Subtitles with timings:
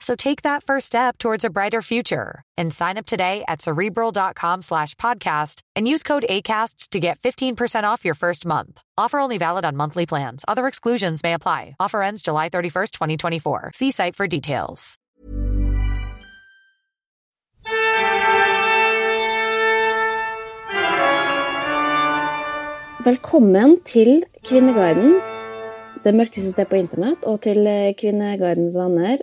[0.00, 4.62] So take that first step towards a brighter future and sign up today at cerebral.com
[4.62, 8.82] slash podcast and use code ACAST to get 15% off your first month.
[8.98, 10.44] Offer only valid on monthly plans.
[10.48, 11.76] Other exclusions may apply.
[11.78, 13.70] Offer ends July 31st, 2024.
[13.74, 14.96] See site for details.
[23.04, 25.14] Velkommen til Kvinneguiden,
[26.04, 29.22] det mørkeste stedet på internett, og til eh, Kvinnegardens venner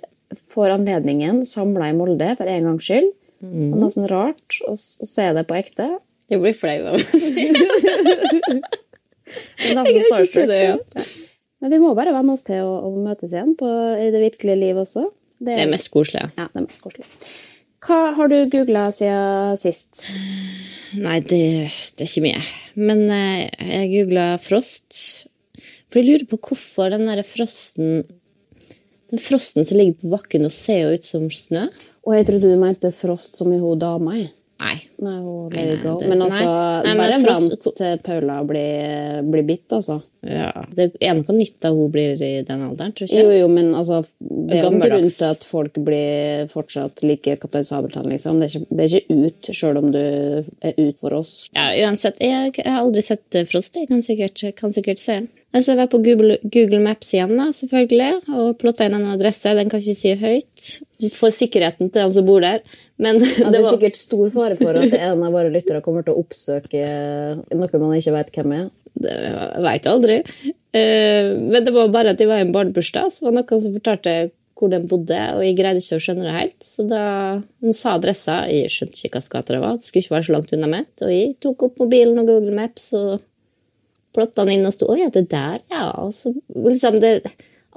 [0.53, 3.09] får anledningen samla i Molde for en gangs skyld.
[3.43, 3.69] Mm.
[3.69, 5.89] Er nesten rart å se det på ekte.
[6.27, 7.67] Jeg blir flau av å si det.
[9.63, 11.05] jeg kan ikke si det, ja.
[11.63, 14.59] Men vi må bare venne oss til å, å møtes igjen på, i det virkelige
[14.59, 15.07] liv også.
[15.37, 16.25] Det er, det er mest koselig.
[16.37, 17.07] Ja, det er mest koselig.
[17.87, 20.07] Hva har du googla siden sist?
[20.97, 22.43] Nei, det, det, er ikke mye.
[22.79, 24.99] Men eh, jeg googla frost.
[25.87, 28.01] For jeg lurer på hvorfor den der frosten
[29.11, 31.67] Den frosten som ligger på bakken og ser jo ut som snø.
[32.07, 34.17] Og jeg trodde du mente frost som i hun dama.
[34.57, 34.77] Nei.
[34.97, 36.45] Nei, hun nei, nei det, Men altså,
[36.81, 39.99] nei, bare vent til Paula blir, blir bitt, altså.
[40.25, 43.21] Ja, Det er noe nytt da hun blir i den alderen, tror jeg.
[43.21, 47.37] Jo, jo, men altså, det er jo en grunn til at folk blir fortsatt like
[47.43, 48.41] Kaptein Sabeltann, liksom.
[48.41, 51.35] Det er, ikke, det er ikke ut, sjøl om du er ut for oss.
[51.53, 52.17] Ja, uansett.
[52.23, 53.77] Jeg, jeg har aldri sett Frost.
[53.77, 55.29] Jeg kan sikkert, kan sikkert se den.
[55.57, 59.55] Altså, jeg var på Google, Google, Maps igjen, da, selvfølgelig, og plotta inn en adresse.
[59.57, 62.61] Den kan ikke si høyt for sikkerheten til den som bor der.
[63.01, 63.73] Men ja, det, er var...
[63.73, 66.83] sikkert stor fare for at en av våre lyttere kommer til å oppsøke
[67.49, 68.67] noe man ikke vet hvem er.
[68.97, 70.17] Det jeg veit aldri.
[70.77, 73.63] Eh, men det var bare at de var i en barnebursdag, så var det noen
[73.65, 74.17] som fortalte
[74.57, 76.57] hvor de bodde, og jeg greide ikke å skjønne det helt.
[76.65, 77.01] Så da
[77.61, 80.53] hun sa adressa, jeg skjønte ikke hva det var, det skulle ikke være så langt
[80.57, 83.19] unna meg, og jeg tok opp mobilen og Google Maps og
[84.17, 85.91] plotta den inn og sto Å ja, det der, ja.
[86.03, 87.19] Og så liksom det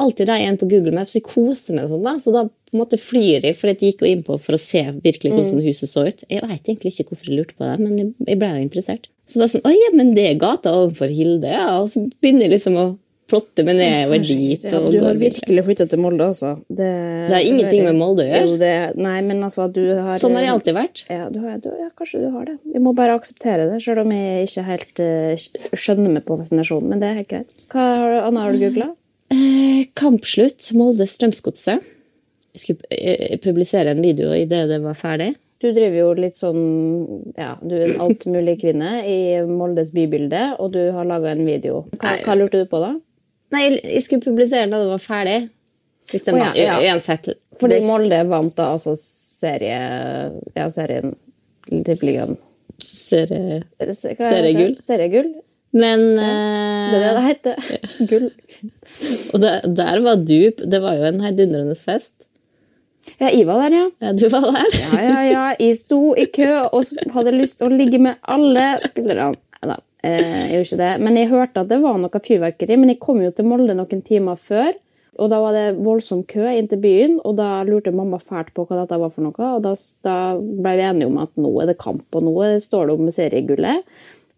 [0.00, 1.14] alltid da en på Google Maps.
[1.16, 2.16] Jeg koser meg sånn, da.
[2.22, 4.60] Så da på en måte flyr jeg, for jeg gikk jo inn på for å
[4.60, 5.66] se virkelig hvordan mm.
[5.66, 6.24] huset så ut.
[6.30, 9.10] Jeg veit egentlig ikke hvorfor jeg lurte på det, men jeg ble jo interessert.
[9.26, 11.68] Så det var sånn Å ja, men det er gata overfor Hilde, ja.
[11.82, 12.86] Og så begynner jeg liksom å
[13.30, 14.66] plotte meg nedover dit.
[14.66, 16.52] Ja, du har virkelig flytta til Molde, altså.
[16.68, 16.88] Det,
[17.30, 18.70] det har ingenting med Molde å gjøre.
[18.98, 21.04] nei, men altså, du har Sånn har jeg alltid vært.
[21.10, 22.56] Ja, du har, du, ja, kanskje du har det.
[22.74, 26.90] Jeg må bare akseptere det, sjøl om jeg ikke helt uh, skjønner meg på fascinasjonen.
[26.90, 27.54] Men det er helt greit.
[27.72, 28.90] Hva har, Anna, har du googla?
[29.30, 31.86] Eh, kampslutt Molde Strømsgodset.
[32.50, 35.36] Jeg skulle eh, publisere en video idet det var ferdig.
[35.60, 36.62] Du driver jo litt sånn
[37.36, 41.84] Ja, du er en altmulig kvinne i Moldes bybilde, og du har laga en video.
[42.00, 42.94] Hva, hva lurte du på da?
[43.50, 45.40] Nei, jeg skulle publisere da det var ferdig.
[46.10, 46.94] Hvis den oh, ja, var ja.
[46.94, 47.28] uansett.
[47.60, 49.80] Fordi det- Molde vant da altså serie...
[50.56, 51.14] Ja, serien
[51.70, 52.38] Tippeligaen.
[52.82, 53.62] serie...
[53.94, 54.74] Seriegull.
[54.82, 55.30] Seriegull.
[55.70, 57.54] Men Det er det eh, det heter.
[58.10, 58.26] Gull.
[59.32, 62.26] Og der, der var du Det var jo en heidundrende fest.
[63.20, 63.86] Ja, jeg var der, ja.
[64.02, 64.74] Ja, du var der.
[64.80, 65.44] Ja, ja, ja.
[65.58, 69.38] Jeg sto i kø og hadde lyst til å ligge med alle spillerne.
[70.02, 70.92] Eh, jeg ikke det.
[71.04, 72.78] Men jeg hørte at det var noe fyrverkeri.
[72.80, 74.72] Men jeg kom jo til Molde noen timer før.
[75.20, 78.62] Og da var det voldsom kø inn til byen, og da lurte mamma fælt på
[78.64, 79.48] hva dette var for noe.
[79.58, 79.74] Og da,
[80.06, 83.10] da ble vi enige om at nå er det kamp, og nå står det om
[83.12, 83.90] seriegullet.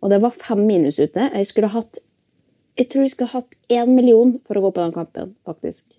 [0.02, 1.28] Og det var fem minus ute.
[1.28, 2.02] Jeg skulle hatt
[2.78, 5.92] jeg tror jeg skulle hatt én million for å gå på den kampen, faktisk.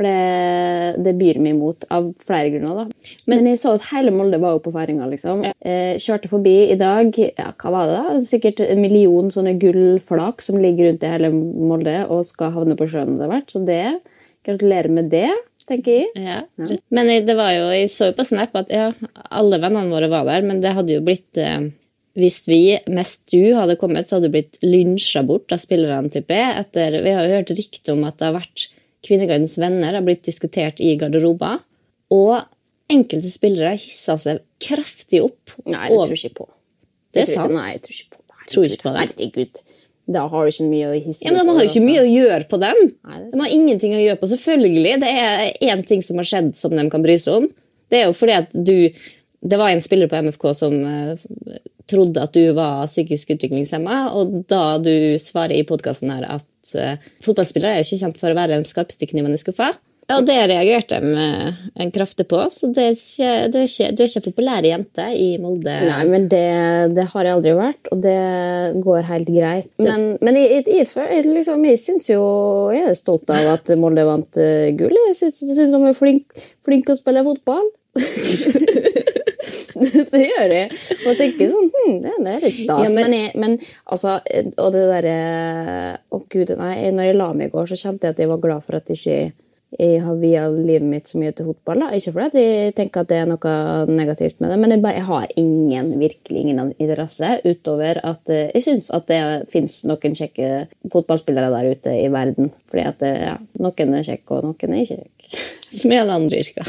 [0.00, 2.86] For det, det byr meg imot, av flere grunner.
[2.86, 3.10] da.
[3.28, 5.04] Men, jeg så at hele Molde var jo på feiringa.
[5.10, 5.42] Liksom.
[5.60, 7.12] Eh, kjørte forbi i dag.
[7.20, 7.98] ja, Hva var det?
[8.06, 8.14] da?
[8.24, 12.88] Sikkert en million sånne gullflak som ligger rundt i hele Molde og skal havne på
[12.88, 13.52] sjøen etter hvert.
[13.52, 13.82] Så det
[14.48, 15.28] Gratulerer med det,
[15.68, 16.06] tenker jeg.
[16.16, 16.38] Ja.
[16.88, 18.86] Men jeg- det var jo, jeg så jo på Snap at ja,
[19.30, 21.68] alle vennene våre var der, men det hadde jo blitt eh,
[22.16, 26.34] Hvis vi, mest du, hadde kommet, så hadde du blitt lynsja bort av spillerne, tipper
[26.40, 26.56] jeg.
[26.64, 28.64] Etter, vi har jo hørt rykte om at det har vært
[29.06, 31.60] Kvinnegardens venner har blitt diskutert i garderober.
[32.12, 32.40] Og
[32.90, 35.56] enkelte spillere hissa seg kraftig opp.
[35.64, 36.48] Nei, det tror jeg ikke på.
[37.14, 37.54] Det er sant.
[37.54, 38.48] Nei, jeg tror ikke på det.
[38.50, 39.04] Tror ikke på det.
[39.04, 39.62] Herregud.
[40.10, 41.86] Da har du ikke mye å hisse Ja, men De har jo ikke altså.
[41.86, 42.78] mye å gjøre på dem.
[43.06, 44.30] Nei, De har ingenting å gjøre på.
[44.32, 47.48] Selvfølgelig, Det er én ting som har skjedd som de kan bry seg om.
[47.90, 48.90] Det er jo fordi at du
[49.40, 51.14] Det var en spiller på MFK som eh,
[51.90, 57.12] trodde at du var psykisk utviklingshemma, og da du svarer i podkasten her at uh,
[57.24, 59.74] fotballspillere er jo ikke kjent for å være den skarpeste kniven i skuffa.
[60.10, 63.68] Ja, og det reagerte de med en kraftig på, så det er ikke, du, er
[63.68, 65.76] ikke, du er ikke populær jente i Molde.
[65.86, 66.48] Nei, men det,
[66.96, 68.16] det har jeg aldri vært, og det
[68.82, 69.68] går helt greit.
[69.78, 72.24] Men, men jeg, jeg, jeg, liksom, jeg syns jo
[72.74, 74.98] Jeg er stolt av at Molde vant eh, gull.
[75.12, 77.70] Jeg syns de er flinke flink å spille fotball.
[80.12, 80.78] det gjør jeg.
[81.06, 82.86] Og tenker sånn hm, det, det er litt stas.
[82.86, 83.58] Ja, men- men, jeg, men
[83.90, 84.16] altså
[84.60, 85.18] Og det derre
[86.10, 86.74] Å, gud, nei.
[86.94, 88.90] Når jeg la meg i går, så kjente jeg at jeg var glad for at
[88.92, 89.46] jeg ikke
[89.78, 91.78] jeg har via livet mitt så mye til fotball.
[91.84, 91.88] Da.
[91.94, 93.52] Ikke fordi jeg tenker at det er noe
[93.86, 98.48] negativt med det, men jeg, bare, jeg har ingen, virkelig ingen interesse utover at eh,
[98.56, 99.20] jeg syns at det
[99.52, 100.48] fins noen kjekke
[100.90, 102.50] fotballspillere der ute i verden.
[102.66, 105.19] Fordi at det, ja, noen er kjekke, og noen er ikke kjekke.
[105.70, 106.66] Som i alle andre yrker.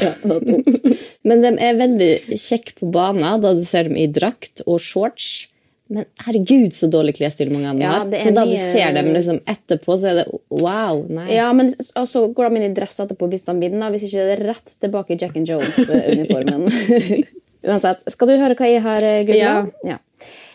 [1.26, 5.48] Men de er veldig kjekke på banen da du ser dem i drakt og shorts.
[5.92, 8.06] Men herregud, så dårlig klesstil mange av dem har.
[8.06, 11.02] er Så da du ser dem liksom etterpå, så er det wow.
[11.10, 11.26] Nei.
[11.34, 13.92] Ja, men så går de inn i dress etterpå hvis de vinner.
[13.92, 16.70] Hvis ikke det er rett tilbake i Jack and Jones-uniformen.
[17.68, 18.00] Uansett.
[18.10, 19.52] Skal du høre hva jeg har googla?
[19.86, 19.98] Ja.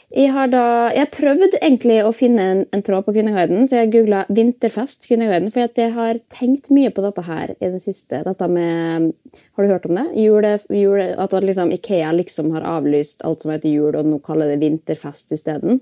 [0.07, 3.89] Jeg har da, jeg prøvd egentlig å finne en, en tråd på Kvinneguiden, så jeg
[3.91, 5.51] googla 'vinterfest Kvinneguiden'.
[5.51, 8.21] For jeg har tenkt mye på dette her i det siste.
[8.23, 9.11] Dette med,
[9.57, 10.05] Har du hørt om det?
[10.15, 14.47] Jule, jule, at liksom Ikea liksom har avlyst alt som heter jul, og nå kaller
[14.47, 15.81] det vinterfest isteden.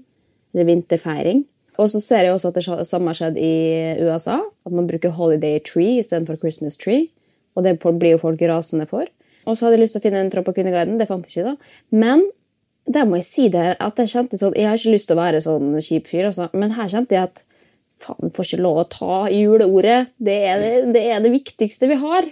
[0.55, 1.45] Eller vinterfeiring.
[1.77, 3.53] Og så ser jeg også at det samme har skjedd i
[4.01, 4.39] USA.
[4.65, 7.11] At man bruker holiday tree istedenfor Christmas tree.
[7.53, 9.05] Og det blir jo folk rasende for.
[9.45, 10.97] Og så hadde jeg lyst til å finne en tråd på Kvinneguiden.
[10.97, 11.75] Det fant jeg ikke, da.
[11.93, 12.25] Men
[12.85, 15.21] der må jeg si det at jeg kjente sånn Jeg har ikke lyst til å
[15.23, 16.49] være sånn kjip fyr, altså.
[16.53, 17.43] men her kjente jeg at
[18.03, 20.11] faen, får ikke lov å ta juleordet.
[20.17, 22.27] Det er det, det er det viktigste vi har.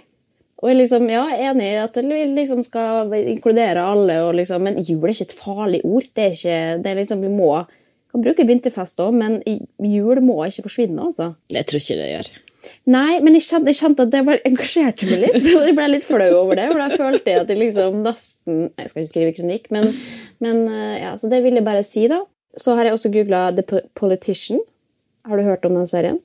[0.62, 4.78] Og jeg liksom, ja, er enig i at vi liksom skal inkludere alle, liksom, men
[4.80, 6.06] jul er ikke et farlig ord.
[6.14, 7.50] Det er ikke, det er liksom, Vi må
[8.14, 9.40] kan bruke vinterfest òg, men
[9.82, 11.02] jul må ikke forsvinne.
[11.02, 11.32] altså.
[11.50, 12.28] Jeg tror ikke det gjør.
[12.90, 15.48] Nei, men jeg kjente, jeg kjente at det bare engasjerte meg litt.
[15.56, 16.68] Og jeg ble litt flau over det.
[16.72, 19.84] For da følte jeg at jeg liksom nesten Jeg skal ikke skrive kronikk, men,
[20.44, 22.20] men eh, ja, så det vil jeg bare si, da.
[22.56, 23.64] Så har jeg også googla The
[23.98, 24.60] Politician.
[25.26, 26.18] Har du hørt om den serien?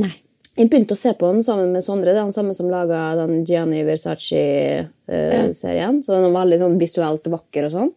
[0.00, 0.14] Nei.
[0.56, 2.12] Jeg begynte å se på den sammen med Sondre.
[2.12, 5.94] Det er han samme som laga den Gianni Versace-serien.
[6.04, 7.92] Så den var veldig sånn visuelt vakker og sånn.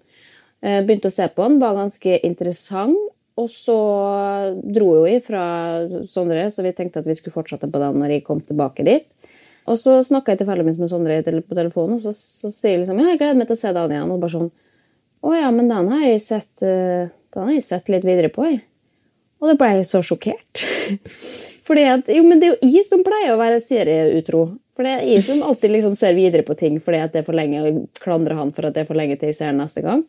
[0.64, 3.02] Eh, Begynte å se på den, var ganske interessant.
[3.42, 3.76] Og så
[4.62, 5.44] dro jo jeg fra
[6.06, 9.08] Sondre, så vi tenkte at vi skulle fortsette på den når jeg kom tilbake dit.
[9.70, 13.00] Og så snakka jeg tilfeldigvis med Sondre på telefonen, og så, så sier jeg liksom
[13.00, 14.12] ja, jeg gleder meg til å se den igjen.
[14.12, 14.52] Og bare sånn
[15.24, 18.44] Å ja, men den har jeg sett, eh, den har jeg sett litt videre på,
[18.50, 18.60] jeg.
[19.40, 20.66] Og da ble jeg så sjokkert.
[21.68, 24.44] Fordi at, jo, men Det er jo jeg som pleier å være serieutro.
[24.76, 27.26] For det er jeg som alltid liksom ser videre på ting fordi at det er
[27.28, 29.62] for lenge, og klandrer han for at det er for lenge til jeg ser den
[29.62, 30.02] neste gang.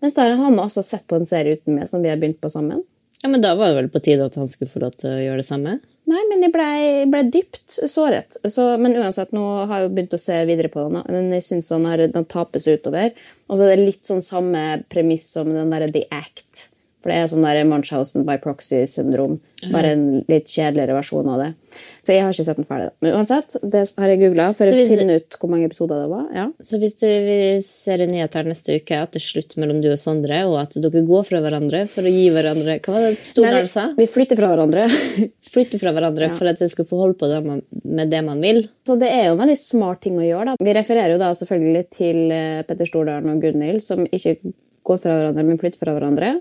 [0.00, 2.40] Mens da har han også sett på en serie uten meg som vi har begynt
[2.40, 2.82] på sammen.
[3.22, 5.20] Ja, Men da var det vel på tide at han skulle få lov til å
[5.20, 5.78] gjøre det samme?
[6.10, 6.70] Nei, men jeg ble,
[7.12, 8.38] ble dypt såret.
[8.48, 11.04] Så, men uansett, nå har jeg jo begynt å se videre på den.
[11.06, 13.12] Men jeg syns den, den tapes utover.
[13.46, 16.70] Og så er det litt sånn samme premiss som den derre The Act.
[17.00, 19.38] For det er sånn der Munchhausen by proxy-syndrom.
[19.72, 21.48] Bare en litt kjedeligere versjon av det.
[22.04, 22.90] Så jeg har ikke sett den ferdig.
[23.04, 26.26] Men uansett, det har jeg googla for å finne ut hvor mange episoder det var.
[26.36, 26.44] Ja.
[26.64, 29.88] Så hvis du, vi ser i nyheter neste uke at det er slutt mellom du
[29.92, 33.14] og Sondre, og at dere går fra hverandre for å gi hverandre Hva var det
[33.30, 33.86] Stordal sa?
[33.96, 34.86] vi, flytter fra hverandre.
[35.54, 38.44] flytter fra hverandre for at dere skal få holde på det man, med det man
[38.44, 38.66] vil.
[38.88, 40.52] Så det er jo en veldig smart ting å gjøre.
[40.52, 40.68] da.
[40.68, 44.36] Vi refererer jo da selvfølgelig til eh, Petter Stordalen og Gunhild, som ikke
[44.86, 46.38] går fra hverandre, men flytter fra hverandre.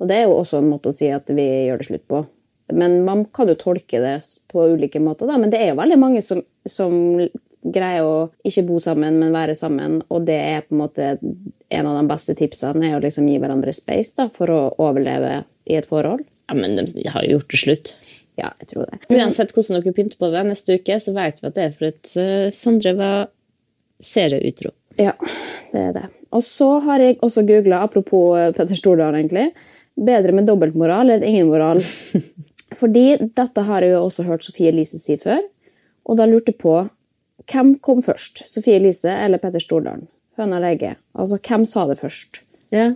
[0.00, 2.24] Og det er jo også en måte å si at vi gjør det slutt på.
[2.72, 4.16] Men man kan jo tolke det
[4.50, 5.38] på ulike måter, da.
[5.40, 6.94] Men det er jo veldig mange som, som
[7.60, 9.98] greier å ikke bo sammen, men være sammen.
[10.08, 13.40] Og det er på en måte en av de beste tipsene, er å liksom gi
[13.42, 16.24] hverandre space da, for å overleve i et forhold.
[16.48, 17.92] Ja, men de har jo gjort det slutt.
[18.40, 19.02] Ja, jeg tror det.
[19.12, 21.90] Uansett hvordan dere pynter på det neste uke, så vet vi at det er for
[21.90, 23.28] at eh, Sondre var
[24.00, 24.72] serieutro.
[25.00, 25.12] Ja,
[25.74, 26.06] det er det.
[26.36, 29.50] Og så har jeg også googla, apropos eh, Petter Stordalen, egentlig,
[30.06, 31.82] bedre med dobbeltmoral eller ingen moral.
[32.80, 35.42] Fordi dette har jeg jo også hørt Sofie Elise si før,
[36.06, 36.76] og da lurte jeg på
[37.50, 40.06] hvem kom først, Sofie Elise eller Petter Stordalen?
[40.38, 41.00] Høna egget?
[41.18, 42.44] Altså, hvem sa det først?
[42.70, 42.92] Ja,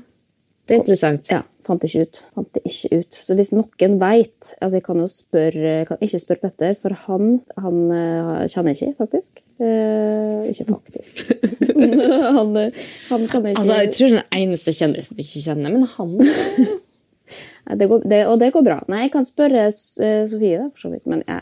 [0.65, 1.29] det er interessant.
[1.29, 2.21] Ja, fant ikke ut.
[2.37, 3.17] Fant det ikke ut.
[3.19, 7.35] Så hvis noen veit altså Jeg kan jo spørre, kan ikke spørre Petter, for han,
[7.61, 9.43] han eh, kjenner ikke, faktisk.
[9.61, 11.21] Eh, ikke faktisk.
[12.39, 12.81] han, eh,
[13.11, 16.81] han kan ikke Altså, jeg tror den eneste kjendisen jeg ikke kjenner, men han
[17.65, 18.77] det går, det, Og det går bra.
[18.93, 21.05] Nei, jeg kan spørre eh, Sofie, da, for så vidt.
[21.09, 21.39] Men ja.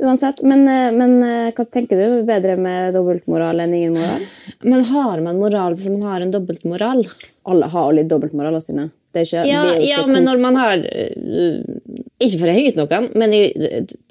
[0.00, 0.40] uansett.
[0.48, 2.22] Men, eh, men eh, hva tenker du?
[2.28, 4.24] Bedre med dobbeltmoral enn ingen moral?
[4.64, 7.04] Men har man moral hvis man har en dobbeltmoral?
[7.48, 8.88] Alle har litt dobbeltmoraler sine.
[9.12, 13.06] Det er ikke, Ja, ja men når man har Ikke for å henge ut noen,
[13.16, 13.42] men i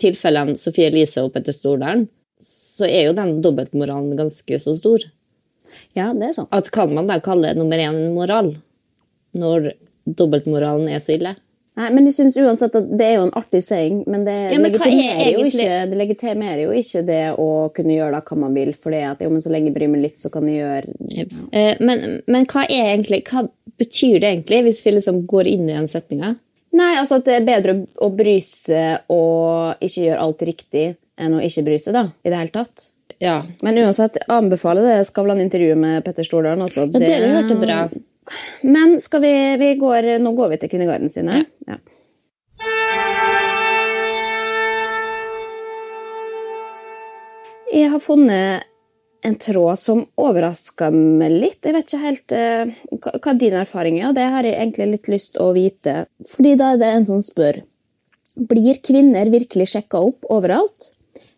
[0.02, 2.08] tilfellene Sofie Elise og Petter Stordalen,
[2.42, 5.06] så er jo den dobbeltmoralen ganske så stor.
[5.98, 6.50] Ja, det er sånn.
[6.54, 8.54] At Kan man da kalle nummer én en moral?
[9.38, 9.72] Når
[10.08, 11.36] dobbeltmoralen er så ille?
[11.78, 14.58] Nei, men jeg synes uansett at Det er jo en artig saying, men det, Ja,
[14.58, 18.38] men er legitimerer, jo ikke, det legitimerer jo ikke det å kunne gjøre da hva
[18.42, 18.72] man vil.
[18.74, 20.96] For det at jo, men så lenge jeg bryr meg litt, så kan jeg gjøre
[21.52, 23.46] Eh, Men, men hva er egentlig Hva
[23.78, 26.34] betyr det egentlig, hvis vi liksom går inn i den setninga?
[26.78, 30.86] Nei, altså at det er bedre å, bry seg og ikke gjøre alt riktig
[31.18, 32.04] enn å ikke bry seg, da.
[32.26, 32.90] I det hele tatt.
[33.24, 33.40] Ja.
[33.66, 36.66] Men uansett, anbefaler det Skavlan-intervjuet med Petter Stordalen.
[36.66, 37.80] Altså, ja, det har jeg hørt er bra.
[38.62, 41.44] Men skal vi, vi går, nå går vi til Kvinneguiden sine.
[41.68, 41.80] Ja.
[47.78, 48.68] Jeg har funnet
[49.28, 51.66] en tråd som overraska meg litt.
[51.66, 54.88] Jeg vet ikke helt uh, hva, hva din erfaring er, og det har jeg egentlig
[54.94, 56.06] litt lyst å vite.
[56.32, 57.64] Fordi da er det en som spør
[58.38, 60.92] Blir kvinner virkelig sjekka opp overalt?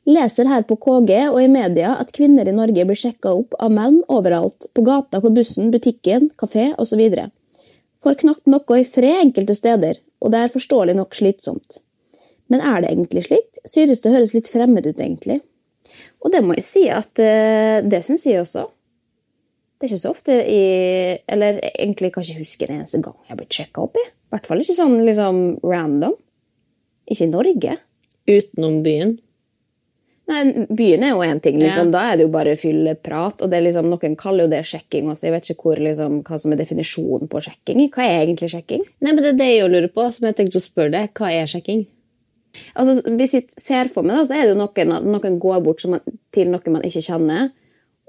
[0.10, 3.74] Leser her på KG og i media at kvinner i Norge blir sjekka opp av
[3.76, 4.66] menn overalt.
[4.74, 7.04] På gata, på bussen, butikken, kafé osv.
[8.02, 11.78] Får knapt noe i fred enkelte steder, og det er forståelig nok slitsomt.
[12.50, 13.62] Men er det egentlig slikt?
[13.70, 15.44] Synes det høres litt fremmed ut, egentlig.
[16.24, 18.66] Og det må jeg si at eh, det syns jeg også.
[19.80, 20.64] Det er ikke så ofte i
[21.32, 24.04] Eller egentlig kan jeg ikke huske en eneste gang jeg har blitt sjekka opp i.
[24.04, 26.18] I hvert fall ikke sånn liksom random.
[27.10, 27.78] Ikke i Norge.
[28.30, 29.16] Utenom byen.
[30.30, 31.90] Nei, Byen er jo én ting, liksom.
[31.94, 33.42] Da er det jo bare fylleprat.
[33.42, 35.26] Og det er liksom, noen kaller jo det sjekking også.
[35.26, 37.82] Jeg vet ikke hvor, liksom, hva som er definisjonen på sjekking.
[37.96, 38.84] Hva er egentlig sjekking?
[39.02, 41.16] Nei, men Det er det jeg lurer på, som jeg tenkte å spørre deg.
[41.18, 41.88] Hva er sjekking?
[42.76, 45.82] Altså, Hvis jeg ser for meg, da, så er det jo noen, noen går bort
[45.82, 47.50] som man, til noen man ikke kjenner,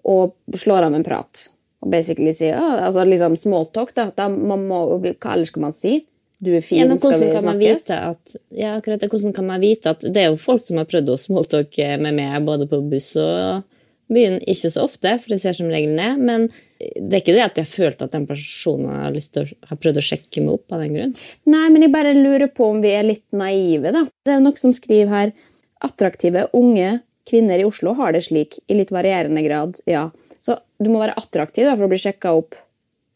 [0.04, 1.46] og slår av en prat.
[1.80, 3.94] Og basically sier ja, altså liksom smalltalk.
[3.96, 6.02] da, da man må, Hva ellers skal man si?
[6.40, 9.44] Du er fin, Ja, men hvordan kan man vite at ja, akkurat det, hvordan kan
[9.44, 12.68] man vite at Det er jo folk som har prøvd å smalltalke med meg både
[12.70, 13.66] på buss og
[14.10, 14.40] byen.
[14.48, 16.22] Ikke så ofte, for det ser som regel ned.
[16.24, 16.48] Men
[16.80, 19.60] det er ikke det at jeg har følt at den personen har, lyst til å,
[19.68, 21.14] har prøvd å sjekke meg opp av den grunn.
[21.52, 24.06] Nei, men jeg bare lurer på om vi er litt naive, da.
[24.24, 25.36] Det er noe som skriver her
[25.84, 26.98] attraktive, unge
[27.30, 30.08] kvinner i Oslo har det slik, i litt varierende grad, ja.
[30.40, 32.56] Så du må være attraktiv da, for å bli sjekka opp.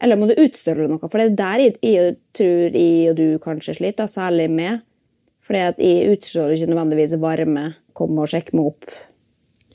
[0.02, 1.08] Eller må du utstråle noe?
[1.08, 4.82] For det er der jeg, jeg tror jeg og du kanskje sliter, særlig med.
[5.44, 7.66] Fordi at jeg utstråler ikke nødvendigvis varme.
[7.94, 8.96] Kom og sjekk meg opp.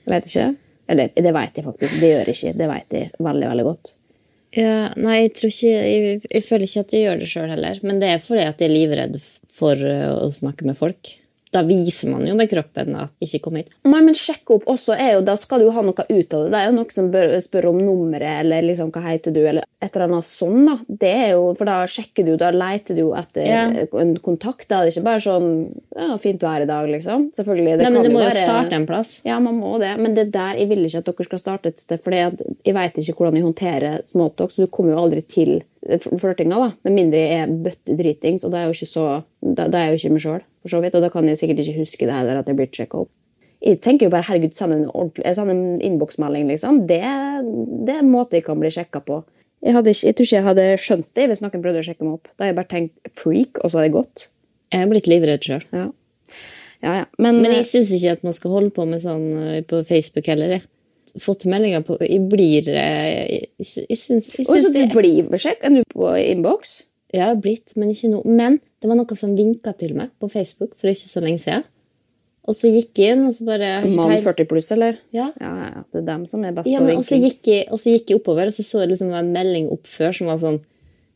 [0.04, 0.50] Jeg vet ikke.
[0.90, 2.02] Eller det vet jeg faktisk.
[2.02, 2.58] Det gjør jeg ikke.
[2.60, 3.96] Det vet jeg veldig, veldig godt.
[4.58, 7.82] Ja, nei, jeg, tror ikke, jeg, jeg føler ikke at jeg gjør det sjøl heller.
[7.86, 9.20] Men det er fordi at jeg er livredd
[9.54, 11.14] for uh, å snakke med folk.
[11.52, 13.72] Da viser man jo med kroppen at ikke kom hit.
[13.90, 16.44] Nei, men sjekke opp også er jo, Da skal du jo ha noe ut av
[16.44, 16.52] det.
[16.54, 19.66] Det er jo noen som bør, spør om nummeret eller liksom, hva heter du, eller
[19.82, 20.60] et eller annet sånn.
[20.68, 20.76] da.
[21.06, 23.74] Det er jo, For da sjekker du, da leter du etter yeah.
[24.04, 24.68] en kontakt.
[24.70, 25.50] Da er ikke bare sånn
[25.96, 27.30] ja, 'fint vær i dag', liksom.
[27.34, 27.78] Selvfølgelig.
[27.80, 29.22] Det Nei, men kan det må jo være- starte en plass.
[29.26, 29.96] Ja, man må det.
[29.98, 32.38] Men det der, jeg vil ikke at dere skal starte et sted, for jeg
[32.78, 36.72] vet ikke hvordan jeg håndterer småtalk, så du kommer jo aldri til flørtinga, da.
[36.86, 39.94] Med mindre jeg er bøttedritings, og da er jo ikke så Da, da er jeg
[39.94, 40.96] jo ikke meg sjøl, for så vidt.
[40.96, 43.12] Og da kan jeg sikkert ikke huske det heller, at jeg blir sjekka opp.
[43.60, 46.86] Jeg tenker jo bare herregud, send en, ordentlig- en innboksmelding, liksom.
[46.88, 47.02] Det,
[47.86, 49.22] det er en måte jeg kan bli sjekka på.
[49.60, 52.14] Jeg, hadde jeg tror ikke jeg hadde skjønt det hvis noen prøvde å sjekke meg
[52.22, 52.30] opp.
[52.32, 54.28] Da hadde jeg bare tenkt freak, og så hadde jeg gått.
[54.72, 55.66] Jeg er blitt livredd sjøl.
[55.76, 55.88] Ja.
[56.80, 57.06] Ja, ja.
[57.20, 60.30] Men, Men jeg syns ikke at man skal holde på med sånn eh, på Facebook
[60.32, 60.54] heller.
[60.56, 60.64] jeg.
[61.20, 63.48] Fått meldinger på Jeg blir eh, Jeg,
[63.90, 66.84] jeg syns, jeg Oi, så du det blir sjekka du på innboks?
[67.14, 68.22] Jeg har blitt, men ikke nå.
[68.26, 71.64] Men det var noe som vinka til meg på Facebook for ikke så lenge siden.
[72.50, 74.96] Og så gikk jeg inn, og så bare Mann 40 pluss, eller?
[75.14, 75.28] Ja.
[75.42, 75.84] Ja, ja.
[75.94, 77.30] Det er dem som er best Ja, på men og så vinking.
[77.30, 79.86] gikk, jeg, og så gikk jeg oppover, og så så jeg liksom en melding opp
[79.86, 80.60] før som var sånn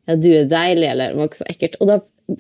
[0.06, 1.76] Ja, du er deilig, eller det var ikke så ekkelt.
[1.80, 1.96] Og da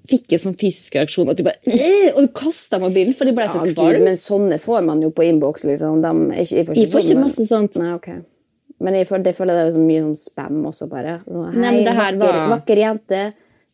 [0.09, 3.45] fikk jeg sånn fysisk reaksjon at du bare «Øh!» Og kasta mobilen, for de ble
[3.47, 4.03] så Ja, kvalm.
[4.03, 6.01] men sånne får man jo på innboks, liksom.
[6.03, 7.77] Ikke, jeg får ikke sånne- masse sånt.
[7.79, 8.09] Nei, ok.
[8.83, 11.21] Men jeg føler, det føler det er så mye sånn spam også, bare.
[11.25, 13.33] Sånn, Nei, Hei, her vakker, var- vakker jente.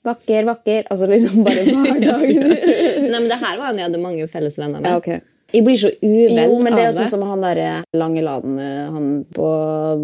[0.10, 0.84] Vakker, vakker.
[0.92, 2.24] Altså liksom bare hver dag.
[2.30, 4.90] Nei, men det her var en jeg hadde mange felles venner med.
[4.92, 5.26] ja, ok.
[5.50, 7.60] Jeg blir så uvel Jo, men det er av sånn som han der
[7.98, 9.48] Langeland, eh, han, på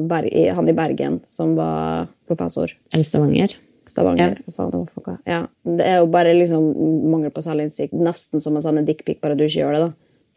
[0.10, 2.72] Ber i- han i Bergen, som var professor.
[2.94, 3.54] Eller Stavanger.
[3.86, 4.40] Stavanger.
[4.48, 5.18] Hva faen det var noe?
[5.30, 5.42] Ja.
[5.78, 6.66] Det er jo bare liksom
[7.12, 7.94] mangel på selvinnsikt.
[7.94, 9.82] Nesten som en sånn dickpic, bare du ikke gjør det.
[9.86, 9.92] da.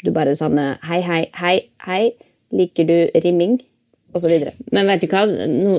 [0.05, 1.57] Du bare sender 'hei, hei, hei,
[1.87, 2.13] hei,
[2.53, 3.63] liker du rimming?'
[4.73, 5.25] Men vet du hva?
[5.29, 5.75] Nå,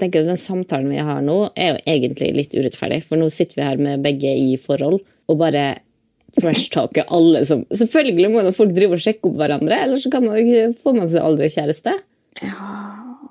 [0.00, 3.02] tenker jeg Den samtalen vi har nå, er jo egentlig litt urettferdig.
[3.04, 5.66] For nå sitter vi her med begge i forhold og bare
[6.34, 10.74] trash-talker alle som Selvfølgelig må folk drive og sjekke opp hverandre, ellers så kan man,
[10.80, 11.94] får man seg aldri kjæreste.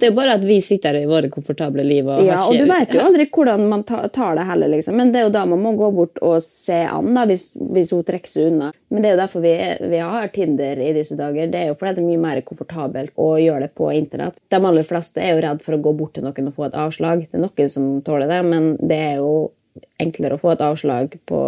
[0.03, 2.65] Det er bare at vi sitter her i våre komfortable liv og Ja, og du
[2.67, 4.97] vet jo aldri hvordan man tar det heller, liksom.
[4.99, 7.93] Men det er jo da man må gå bort og se an, da, hvis, hvis
[7.95, 8.73] hun trekker seg unna.
[8.91, 9.53] Men det er jo derfor vi,
[9.93, 11.47] vi har Tinder i disse dager.
[11.53, 14.35] Det er jo fordi det er mye mer komfortabelt å gjøre det på internett.
[14.51, 16.79] De aller fleste er jo redd for å gå bort til noen og få et
[16.83, 17.25] avslag.
[17.29, 19.33] Det er noen som tåler det, men det er jo
[20.03, 21.39] enklere å få et avslag på,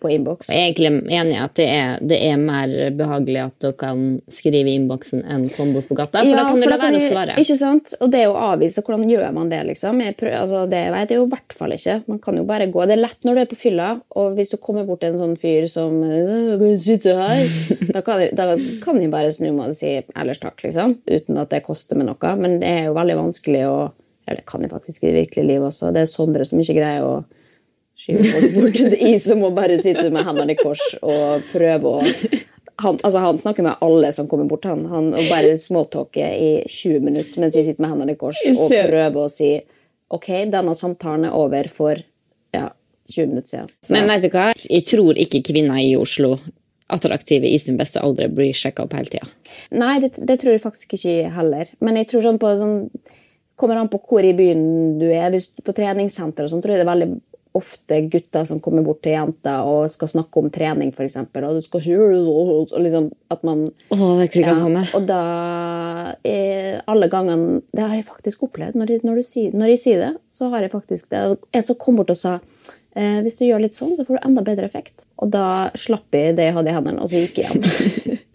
[0.00, 0.50] på innboks.
[0.50, 4.04] Jeg er egentlig enig i at det er, det er mer behagelig at du kan
[4.32, 6.24] skrive i innboksen enn komme bort på gata.
[6.24, 7.36] For da kan du for la være å svare.
[7.42, 7.94] Ikke sant?
[8.00, 9.60] Og det å avvise, hvordan gjør man det?
[9.70, 10.00] liksom?
[10.18, 11.96] Prøver, altså, det vet jeg jo i hvert fall ikke.
[12.10, 12.84] Man kan jo bare gå.
[12.88, 15.20] Det er lett når du er på fylla, og hvis du kommer bort til en
[15.22, 17.44] sånn fyr som «Øh, sitte her?
[17.94, 20.98] Da kan, jeg, da kan jeg bare snu meg og si ellers takk, liksom.
[21.10, 22.34] Uten at det koster meg noe.
[22.38, 23.78] Men det er jo veldig vanskelig å
[24.28, 25.88] Eller det kan jeg faktisk i virkelig liv også.
[25.90, 27.14] Det er Sondre som ikke greier å
[28.00, 28.78] skyve folk bort.
[28.78, 32.04] til is som må bare sitte med hendene i kors og prøve å
[32.80, 34.64] han, altså han snakker med alle som kommer bort.
[34.64, 38.40] Han, han og bare småtalker i 20 minutter mens jeg sitter med hendene i kors
[38.54, 39.52] og prøver å si
[40.10, 42.00] ok, denne samtalen er over for
[42.56, 42.70] ja,
[43.12, 43.68] 20 minutter siden.
[43.82, 44.48] Så, Men vet du hva?
[44.64, 46.38] Jeg tror ikke kvinner i Oslo
[46.90, 49.28] attraktive i sin beste alder blir sjekka opp hele tida.
[49.70, 51.70] nei, det, det tror jeg faktisk ikke heller.
[51.78, 52.78] Men jeg tror sånn på sånn
[53.60, 55.28] kommer an på hvor i byen du er.
[55.30, 57.10] Hvis du er på treningssenter, og sånn, tror jeg det er veldig
[57.58, 61.16] ofte gutter som kommer bort til jenter og skal snakke om trening, f.eks.
[61.18, 62.34] Og du skal ikke gjøre det
[62.76, 64.92] og liksom at man Åh, det klikker for meg.
[64.94, 65.20] Og da
[66.24, 68.78] er alle gangene Det har jeg faktisk opplevd.
[68.78, 71.24] Når, jeg- når, du når jeg sier det, så har jeg faktisk det.
[71.52, 72.36] En som kom bort og sa
[72.94, 75.06] eh, hvis du gjør litt sånn, så får du enda bedre effekt.
[75.18, 78.18] Og da slapp jeg det jeg hadde i hendene, og så gikk jeg hjem.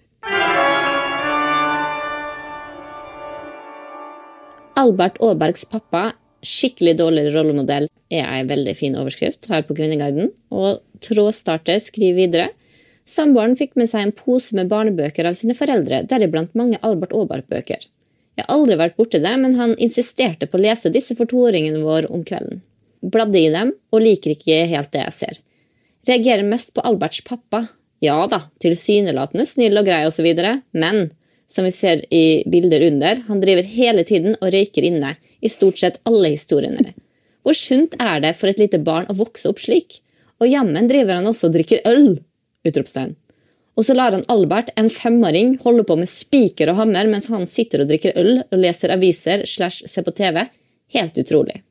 [4.75, 6.11] Albert Aabergs pappa,
[6.45, 10.29] skikkelig dårlig rollemodell, er ei veldig fin overskrift her på Kvinneguiden.
[10.53, 12.47] Og Trådstarter skriver videre.
[13.05, 17.89] Samboeren fikk med seg en pose med barnebøker av sine foreldre, deriblant mange Albert Aaberg-bøker.
[18.35, 21.77] Jeg har aldri vært borti det, men han insisterte på å lese disse for toåringen
[21.85, 22.63] vår om kvelden.
[23.05, 25.41] Bladde i dem, og liker ikke helt det jeg ser.
[26.09, 27.63] Reagerer mest på Alberts pappa.
[28.03, 30.27] Ja da, tilsynelatende snill og grei osv.,
[30.75, 31.07] men
[31.47, 35.79] som vi ser i bilder under, han driver hele tiden og røyker inne i stort
[35.81, 36.93] sett alle historiene.
[37.45, 39.99] Hvor sunt er det for et lite barn å vokse opp slik?
[40.41, 42.17] Og jammen driver han også og drikker øl!
[42.65, 43.13] Utropstegn.
[43.75, 47.45] Og så lar han Albert, en femåring, holde på med spiker og hammer mens han
[47.49, 50.45] sitter og drikker øl og leser aviser slash ser på TV.
[50.95, 51.61] Helt utrolig.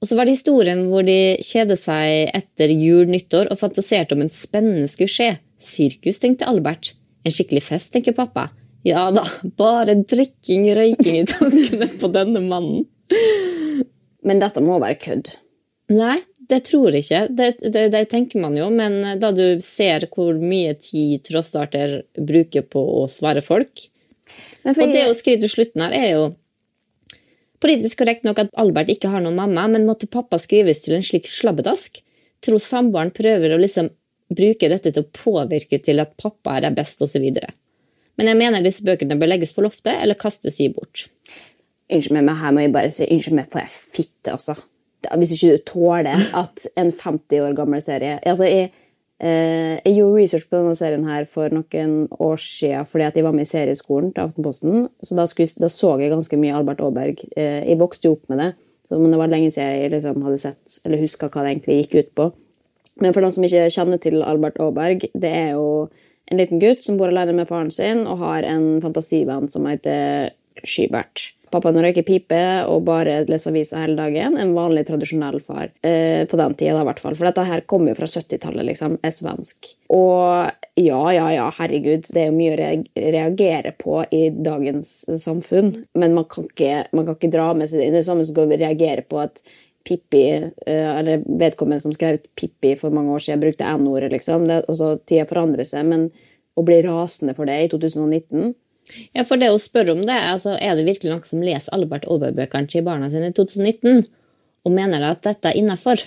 [0.00, 4.24] Og så var det historien hvor de kjede seg etter jul, nyttår og fantaserte om
[4.24, 5.34] en spennende skulle skje.
[5.60, 6.94] Sirkus, tenkte Albert.
[7.24, 8.48] En skikkelig fest, tenker pappa.
[8.86, 9.26] Ja da,
[9.60, 12.86] bare drikking, røyking i tankene på denne mannen.
[14.24, 15.30] Men dette må være kødd.
[15.90, 17.22] Nei, det tror jeg ikke.
[17.34, 22.66] Det, det, det tenker man jo, men da du ser hvor mye tid Trådstarter bruker
[22.66, 23.88] på å svare folk
[24.62, 26.28] Men for Og det hun å skrive til slutten her er jo
[27.60, 31.04] politisk korrekt nok at Albert ikke har noen mamma, men måtte pappa skrives til en
[31.04, 31.98] slik slabbedask?
[32.40, 33.90] Tror samboeren prøver å liksom
[34.30, 37.26] bruke dette til å påvirke til at pappa er best, osv.
[38.20, 41.06] Men jeg mener disse bøkene bør legges på loftet eller kastes i bort.
[41.88, 44.58] Unnskyld meg, men her må jeg bare si unnskyld meg for jeg fitte, altså.
[45.16, 48.66] Hvis ikke du tåler at en 50 år gammel serie altså, jeg,
[49.24, 53.24] eh, jeg gjorde research på denne serien her for noen år siden fordi at jeg
[53.24, 54.84] var med i serieskolen til Aftenposten.
[55.00, 57.24] Så da, skulle, da så jeg ganske mye Albert Aaberg.
[57.32, 58.50] Eh, jeg vokste jo opp med det,
[58.84, 61.80] så, men det var lenge siden jeg liksom hadde sett eller huska hva det egentlig
[61.80, 62.28] gikk ut på.
[63.00, 65.88] Men for noen som ikke kjenner til Albert Aaberg, det er jo
[66.30, 70.30] en liten gutt som bor alene med faren sin og har en fantasivenn som heter
[70.62, 71.32] Skybert.
[71.50, 72.40] Pappaen røyker pipe
[72.70, 74.36] og bare leser aviser hele dagen.
[74.38, 75.72] En vanlig, tradisjonell far.
[75.82, 77.16] Eh, på den tida, da, i hvert fall.
[77.18, 78.94] For dette her kommer jo fra 70-tallet, liksom.
[79.02, 79.72] Er svensk.
[79.90, 80.46] Og
[80.78, 82.06] ja, ja, ja, herregud.
[82.06, 84.92] Det er jo mye å reagere på i dagens
[85.24, 85.72] samfunn.
[85.98, 87.90] Men man kan ikke, man kan ikke dra med seg det.
[87.96, 89.42] Det er samme som å reagere på at
[89.86, 90.24] Pippi,
[90.66, 94.46] eh, eller vedkommende som skrev ut Pippi for mange år siden, brukte N-ordet, liksom.
[94.48, 96.08] Det, altså, tida forandrer seg, men
[96.58, 98.54] å bli rasende for det i 2019
[99.14, 102.08] Ja, for det å spørre om det, altså, Er det virkelig noen som leser Albert
[102.10, 104.04] Aaberg-bøkene til barna sine i 2019,
[104.66, 106.02] og mener at dette er innafor?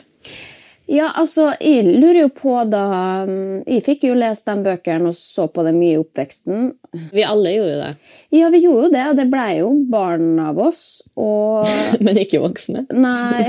[0.86, 5.16] Ja, altså, jeg lurer jo på da mm, Jeg fikk jo lest de bøkene og
[5.16, 6.74] så på det mye i oppveksten.
[7.14, 7.92] Vi alle gjorde jo det,
[8.36, 10.84] Ja, vi gjorde jo det, og det ble jo barn av oss.
[11.16, 11.70] Og
[12.04, 12.84] men ikke voksne.
[12.92, 13.48] Nei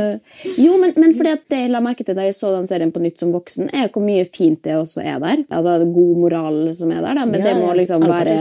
[0.64, 3.02] Jo, men, men fordi det jeg la merke til da jeg så den serien på
[3.02, 5.42] nytt som voksen, er hvor mye fint det også er der.
[5.50, 7.26] Altså god moral som er der, da.
[7.26, 8.38] men Ja, det må liksom være.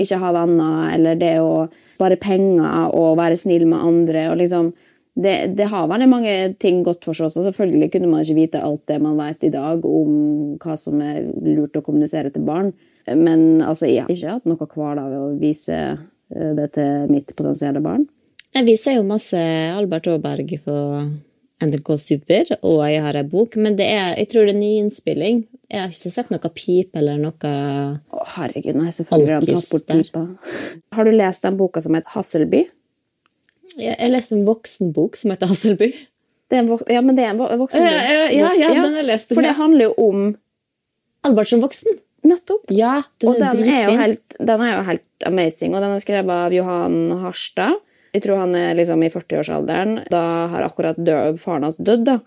[0.00, 4.30] Ikke ha venner, eller det å spare penger og være snill med andre.
[4.32, 4.72] og liksom
[5.14, 7.44] det, det har veldig mange ting godt for seg også.
[7.48, 10.14] Selvfølgelig kunne man ikke vite alt det man vet i dag om
[10.62, 12.72] hva som er lurt å kommunisere til barn.
[13.06, 17.34] Men altså, jeg har ikke hatt noe kval av å vise eh, det til mitt
[17.36, 18.06] potensielle barn.
[18.52, 19.38] Jeg viser jo masse
[19.72, 20.78] Albert Aaberg på
[21.62, 25.42] NRK Super, og jeg har ei bok, men det er, jeg tror det er nyinnspilling.
[25.72, 27.52] Jeg har ikke sett noe pip eller noe
[28.12, 30.24] Å, herregud, nei, selvfølgelig har de tatt bort pipa.
[30.96, 32.66] Har du lest den boka som heter Hasselby?
[33.80, 35.92] Jeg, leste en voksenbok som heter Hasselby.
[36.52, 37.66] Det en vok ja, men det er en voksenbok.
[37.66, 40.26] voksen Ja, ja, ja, den har jeg lest, For det handler jo om
[41.26, 42.00] Albert som voksen.
[42.22, 42.70] Nettopp.
[42.70, 46.02] Ja, den og er den er, helt, den er jo helt amazing, og den er
[46.04, 47.80] skrevet av Johan Harstad.
[48.12, 49.96] Jeg tror han er liksom i 40-årsalderen.
[50.12, 52.18] Da har akkurat død, faren hans dødd, da.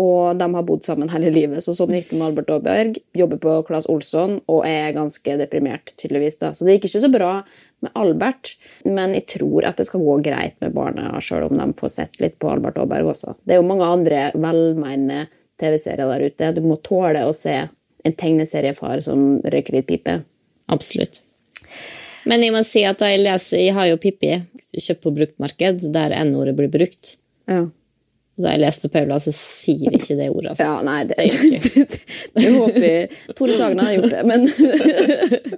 [0.00, 1.64] Og de har bodd sammen hele livet.
[1.64, 3.00] Så sånn gikk det med Albert Aaberg.
[3.16, 6.38] Jobber på Claes Olsson og er ganske deprimert, tydeligvis.
[6.40, 6.52] da.
[6.56, 7.32] Så det gikk ikke så bra
[7.80, 11.68] med Albert, men jeg tror at det skal gå greit med barna, sjøl om de
[11.80, 13.34] får sett litt på Albert Aaberg også.
[13.44, 15.26] Det er jo mange andre velmenende
[15.60, 16.52] TV-serier der ute.
[16.56, 20.20] Du må tåle å se en tegneseriefar som røyker litt pipe.
[20.72, 21.22] Absolutt.
[22.28, 24.34] Men jeg må si at jeg leser Jeg har jo Pippi
[24.76, 27.16] kjøpt på bruktmarked, der N-ordet blir brukt.
[27.48, 27.64] Ja.
[28.40, 30.52] Da jeg leser for Paula, så sier ikke det ordet.
[30.54, 30.64] Altså.
[30.64, 31.98] Ja, nei, det, det,
[32.38, 34.40] det, håper jeg Tore Sagen har gjort det, men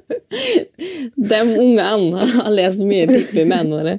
[1.33, 3.99] De unge N har lest mye Pippi med N-ordet.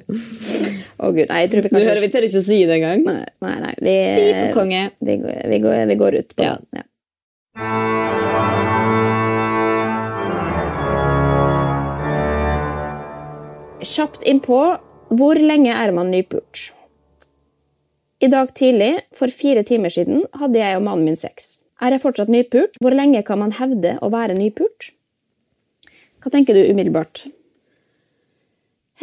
[0.98, 2.78] Å gud, nei, jeg tror vi kanskje Du hører, vi tør ikke å si det
[2.78, 3.04] engang.
[3.08, 6.58] Nei, nei, nei vi, vi, går, vi, går, vi går ut på Ja.
[6.60, 6.82] det.
[6.82, 6.90] Ja.
[13.84, 14.60] Kjapt innpå
[15.14, 16.70] hvor lenge er man nypult?
[18.24, 21.58] I dag tidlig, for fire timer siden, hadde jeg og mannen min sex.
[21.82, 22.78] Er jeg fortsatt nypult?
[22.80, 24.92] Hvor lenge kan man hevde å være nypult?
[26.24, 27.26] Hva tenker du umiddelbart?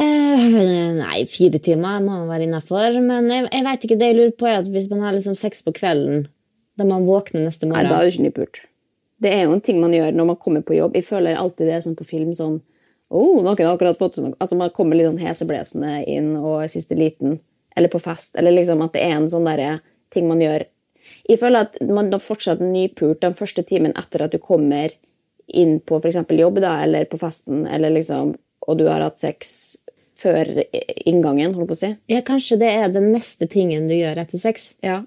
[0.02, 2.98] Eh, nei, fire timer må man være innafor.
[3.06, 5.38] Men jeg, jeg vet ikke, det jeg lurer på er at hvis man har liksom
[5.38, 6.26] sex på kvelden,
[6.80, 8.64] da man våkner neste morgen Nei, da er du ikke nypult.
[9.22, 10.98] Det er jo en ting man gjør når man kommer på jobb.
[10.98, 12.58] Jeg føler alltid det er sånn på film sånn
[13.12, 16.98] oh, noen har akkurat fått sånn Altså man kommer litt sånn heseblesende inn og siste
[16.98, 17.38] liten.
[17.76, 18.36] Eller på fest.
[18.38, 19.80] Eller liksom at det er en sånn derre
[20.14, 20.66] ting man gjør.
[21.30, 24.94] Jeg føler at man da fortsatt nypult den første timen etter at du kommer
[25.48, 26.22] inn på f.eks.
[26.30, 28.36] jobb, da, eller på festen, eller liksom
[28.70, 29.80] Og du har hatt sex
[30.22, 30.46] før
[31.10, 31.88] inngangen, holdt på å si.
[32.12, 34.76] Ja, Kanskje det er den neste tingen du gjør etter sex.
[34.86, 35.00] Ja.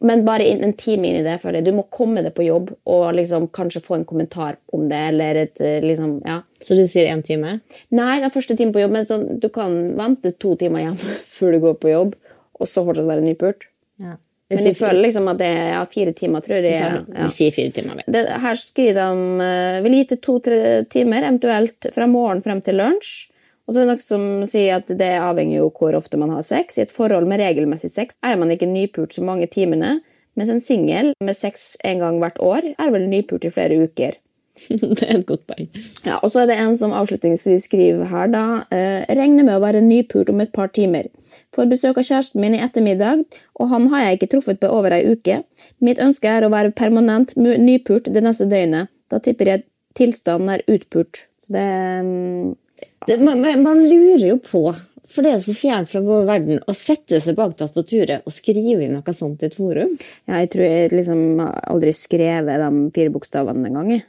[0.00, 1.36] Men bare en time inn i det.
[1.42, 1.64] For det.
[1.66, 5.02] Du må komme deg på jobb og liksom kanskje få en kommentar om det.
[5.12, 6.40] eller et, eh, liksom, ja.
[6.60, 7.60] Så du sier én time?
[7.90, 10.96] Nei, den første timen på jobb, men sånn, du kan vente to timer hjem
[11.36, 12.16] før du går på jobb,
[12.60, 13.68] og så fortsatt være nypult.
[14.00, 14.16] Ja.
[14.50, 16.80] Men jeg føler liksom at det er ja, fire timer, tror jeg.
[16.82, 17.02] Ja.
[17.06, 18.00] Vi sier fire timer.
[18.10, 22.80] Det, her skriver de uh, vil gi til to-tre timer, eventuelt fra morgen frem til
[22.80, 23.12] lunsj.
[23.70, 26.42] Og så er det noe som sier at det avhenger jo hvor ofte man har
[26.42, 26.74] sex.
[26.74, 30.00] I et forhold med regelmessig sex er man ikke nypult så mange timene,
[30.38, 34.18] Mens en singel med sex en gang hvert år er vel nypult i flere uker.
[34.68, 35.68] det er et godt poeng.
[36.04, 38.44] Ja, og så er det en som avslutningsvis skriver her, da.
[38.74, 41.08] Eh, regner med å være nypult om et par timer.
[41.56, 43.24] Får besøk av kjæresten min i ettermiddag,
[43.56, 45.40] og han har jeg ikke truffet på over ei uke.
[45.80, 48.92] Mitt ønske er å være permanent nypult det neste døgnet.
[49.10, 49.66] Da tipper jeg
[49.98, 51.24] tilstanden er utpult.
[51.40, 51.68] Så det
[52.06, 52.52] mm,
[53.06, 54.62] Det, man, man lurer jo på,
[55.10, 58.84] for det er så fjernt fra vår verden, å sette seg bak tastaturet og skrive
[58.84, 59.94] inn noe sånt i et forum.
[60.28, 63.90] ja, Jeg tror jeg liksom aldri skrevet de fire bokstavene engang.
[63.96, 64.04] jeg.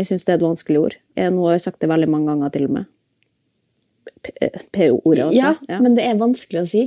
[0.00, 0.96] Jeg syns det er et vanskelig ord.
[1.18, 2.88] Jeg, nå har jeg sagt det veldig mange ganger til og med.
[4.24, 5.52] P- PO-ordet, altså.
[5.68, 6.82] Ja, men det er vanskelig å si.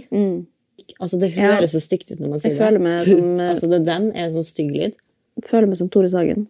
[0.99, 1.55] Altså, det Ja.
[1.69, 3.07] så stygt ut når man sier Jeg det.
[3.07, 4.93] som, eh, altså, det, den er en sånn stygg lyd.
[5.45, 6.47] føler meg som Tore Sagen.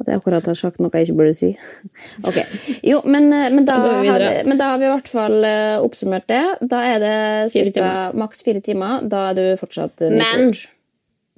[0.00, 1.50] At jeg akkurat har sagt noe jeg ikke burde si.
[2.28, 2.40] Ok,
[2.86, 5.76] jo, Men, eh, men, da, Da har, men da har vi i hvert fall eh,
[5.84, 6.42] oppsummert det.
[6.72, 7.16] Da er det
[7.52, 9.04] cirka, maks fire timer.
[9.04, 10.52] Da er du fortsatt eh, Men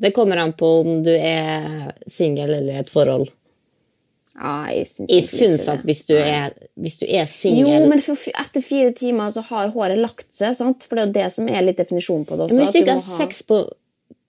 [0.03, 3.31] det kommer an på om du er singel eller i et forhold.
[4.33, 8.65] Ja, jeg syns Jeg syns at hvis du er, hvis du er Jo, men etter
[8.65, 10.87] fire timer så har håret lagt seg, sant?
[10.89, 12.57] For det er jo det som er litt definisjonen på det også.
[12.57, 13.61] Men hvis du ikke har sex på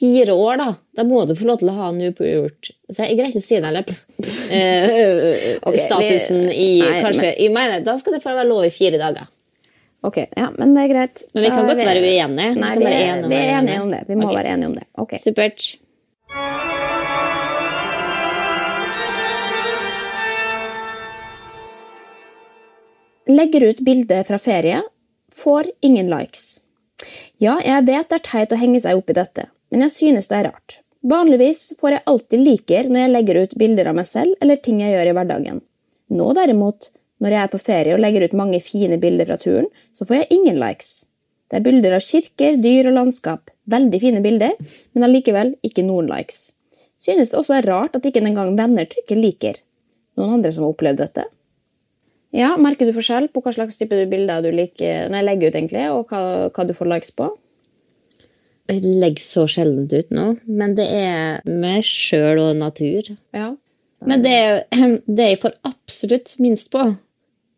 [0.01, 3.29] fire år, da, da må du få lov til å ha nypult Så Jeg greier
[3.29, 7.39] ikke å si det, eller okay, Ok, vi- Statusen i Nei, kanskje men...
[7.45, 9.29] i meg, Da skal det få være lov i fire dager.
[10.03, 11.21] Ok, ja, men det er greit.
[11.31, 11.85] Men vi kan godt vi...
[11.87, 12.49] være uenige.
[12.59, 14.01] Nei, vi, vi er, enige om vi er enige om det.
[14.09, 14.35] Vi må okay.
[14.41, 14.83] være enige om det.
[14.99, 15.13] Ok.
[15.23, 15.69] Supert.
[23.31, 24.83] Legger ut bilde fra ferie.
[25.33, 26.59] Får ingen likes.
[27.39, 30.29] Ja, jeg vet det er teit å henge seg opp i dette, men jeg synes
[30.29, 30.79] det er rart.
[31.03, 34.79] Vanligvis får jeg alltid liker når jeg legger ut bilder av meg selv eller ting
[34.79, 35.63] jeg gjør i hverdagen.
[36.13, 36.91] Nå derimot,
[37.23, 40.21] når jeg er på ferie og legger ut mange fine bilder fra turen, så får
[40.21, 40.93] jeg ingen likes.
[41.51, 43.51] Det er bilder av kirker, dyr og landskap.
[43.69, 44.55] Veldig fine bilder,
[44.93, 46.51] men allikevel ikke noen likes.
[47.01, 49.59] Synes det også er rart at ikke engang venner trykker liker.
[50.19, 51.25] Noen andre som har opplevd dette?
[52.33, 55.83] Ja, Merker du forskjell på hva slags type bilder du liker, nei, legger ut, egentlig,
[55.93, 57.27] og hva, hva du får likes på?
[58.71, 63.09] Jeg legger så sjeldent ut nå, men det er meg sjøl og natur.
[63.35, 63.49] Ja.
[64.07, 64.37] Men det,
[65.17, 66.85] det jeg får absolutt minst på,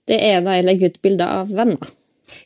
[0.10, 1.94] det er da jeg legger ut bilder av venner.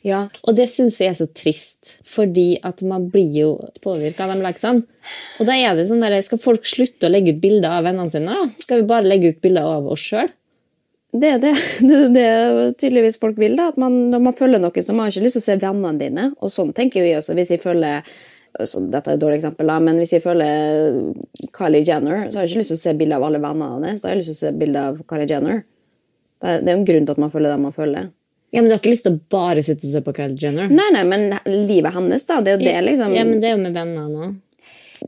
[0.04, 3.52] Ja, Og det syns jeg er så trist, fordi at man blir jo
[3.84, 4.84] påvirka av de likesene.
[5.40, 8.12] Og da er det sånn der, Skal folk slutte å legge ut bilder av vennene
[8.12, 8.36] sine?
[8.36, 8.50] da?
[8.60, 10.28] Skal vi bare legge ut bilder av oss sjøl?
[11.12, 11.54] det er det,
[12.14, 13.56] det, er tydeligvis folk vil.
[13.58, 15.56] da, at man, Når man følger noen, så har man ikke lyst til å se
[15.64, 16.28] vennene dine.
[16.40, 17.34] Og sånn tenker vi også.
[17.38, 18.06] Hvis jeg følger
[18.66, 22.46] så dette er et dårlig eksempel, da, men hvis jeg følger Kylie Jenner, så har
[22.46, 24.02] jeg ikke lyst til å se bilder av alle vennene hennes.
[24.02, 25.62] Da har jeg lyst til å se bilder av Kylie Jenner.
[26.40, 28.10] Det er, jo en grunn til at man følger dem man følger.
[28.50, 30.70] Ja, men Du har ikke lyst til å bare sitte og se på Kylie Jenner?
[30.72, 31.26] Nei, nei, men
[31.68, 32.40] livet hennes, da.
[32.42, 33.14] Det er jo det, liksom.
[33.14, 34.38] Ja, men Det er jo med vennene òg.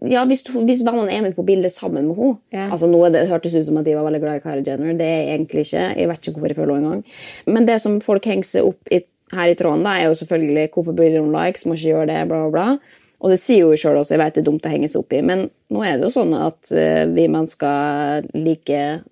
[0.09, 2.39] Ja, hvis, hvis vennene er med på bildet sammen med henne.
[2.55, 2.69] Ja.
[2.71, 4.95] Altså, nå det hørtes ut som at de var veldig glad i Kylie Jenner.
[4.97, 5.87] Det er jeg egentlig ikke.
[5.99, 7.21] Jeg vet ikke hvorfor jeg føler henne engang.
[7.59, 9.03] Men det som folk henger seg opp i,
[9.33, 12.21] her i tråden, da, er jo selvfølgelig hvorfor det noen likes, må ikke gjøre det,
[12.31, 12.99] bla, bla, bla.
[13.23, 15.15] Og det sier jo sjøl også, jeg vet det er dumt å henge seg opp
[15.15, 19.03] i, men nå er det jo sånn at eh, vi mennesker liker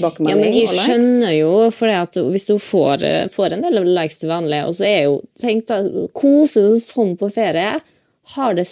[0.00, 0.78] Ja, men jeg og likes.
[0.86, 3.04] skjønner jo, for at hvis du får,
[3.34, 5.82] får en del likes til vanlig, og så er jo Tenk da,
[6.16, 7.76] kose deg sånn på ferie,
[8.38, 8.64] har det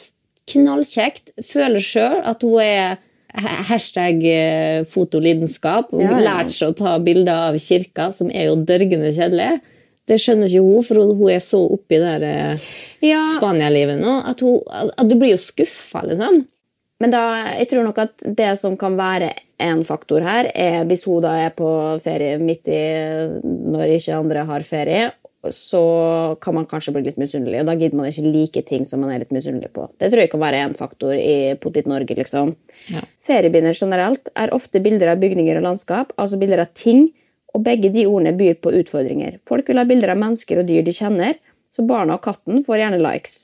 [0.49, 2.97] knallkjekt, føler sjøl at hun er
[3.37, 5.91] Hashtag eh, fotolidenskap.
[5.93, 6.21] Hun Ja, ja.
[6.25, 9.59] Lært seg å ta bilder av kirka, som er jo dørgende kjedelig.
[10.07, 12.69] Det skjønner ikke hun, for hun er så oppi det eh,
[13.05, 13.25] Ja.
[13.35, 16.45] Spania-livet nå at, hun, at du blir jo skuffa, liksom.
[17.03, 17.23] Men da,
[17.59, 21.35] jeg tror nok at det som kan være en faktor her, er hvis hun da
[21.45, 21.69] er på
[22.05, 22.81] ferie midt i
[23.45, 25.11] når ikke andre har ferie,
[25.53, 29.03] så kan man kanskje bli litt misunnelig, og da gidder man ikke like ting som
[29.05, 29.87] man er litt misunnelig på.
[30.01, 32.55] Det tror jeg kan være en faktor i Potet Norge, liksom.
[32.92, 33.05] Ja.
[33.27, 37.11] Feriebinder generelt er ofte bilder av bygninger og landskap, altså bilder av ting,
[37.57, 39.40] og begge de ordene byr på utfordringer.
[39.49, 41.37] Folk vil ha bilder av mennesker og dyr de kjenner,
[41.73, 43.37] så barna og katten får gjerne likes.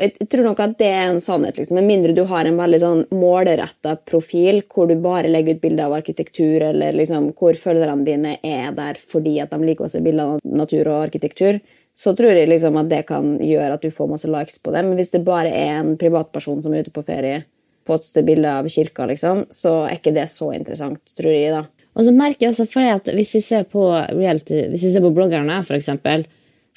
[0.00, 1.76] Jeg tror nok at det er en sannhet, liksom.
[1.78, 5.84] med mindre du har en veldig sånn målretta profil hvor du bare legger ut bilder
[5.84, 10.00] av arkitektur, eller liksom hvor følgerne dine er der fordi at de liker å se
[10.02, 11.60] bilder av natur og arkitektur,
[11.94, 14.84] så tror jeg liksom at det kan gjøre at du får masse likes på det.
[14.86, 17.44] Men hvis det bare er en privatperson som er ute på ferie,
[17.84, 21.52] poster bilder av kirka, liksom, så er ikke det så interessant, tror jeg.
[21.52, 21.66] da.
[21.92, 23.82] Og så merker jeg også fordi at hvis jeg ser på
[24.16, 26.24] reality, hvis jeg ser på bloggerne, for eksempel,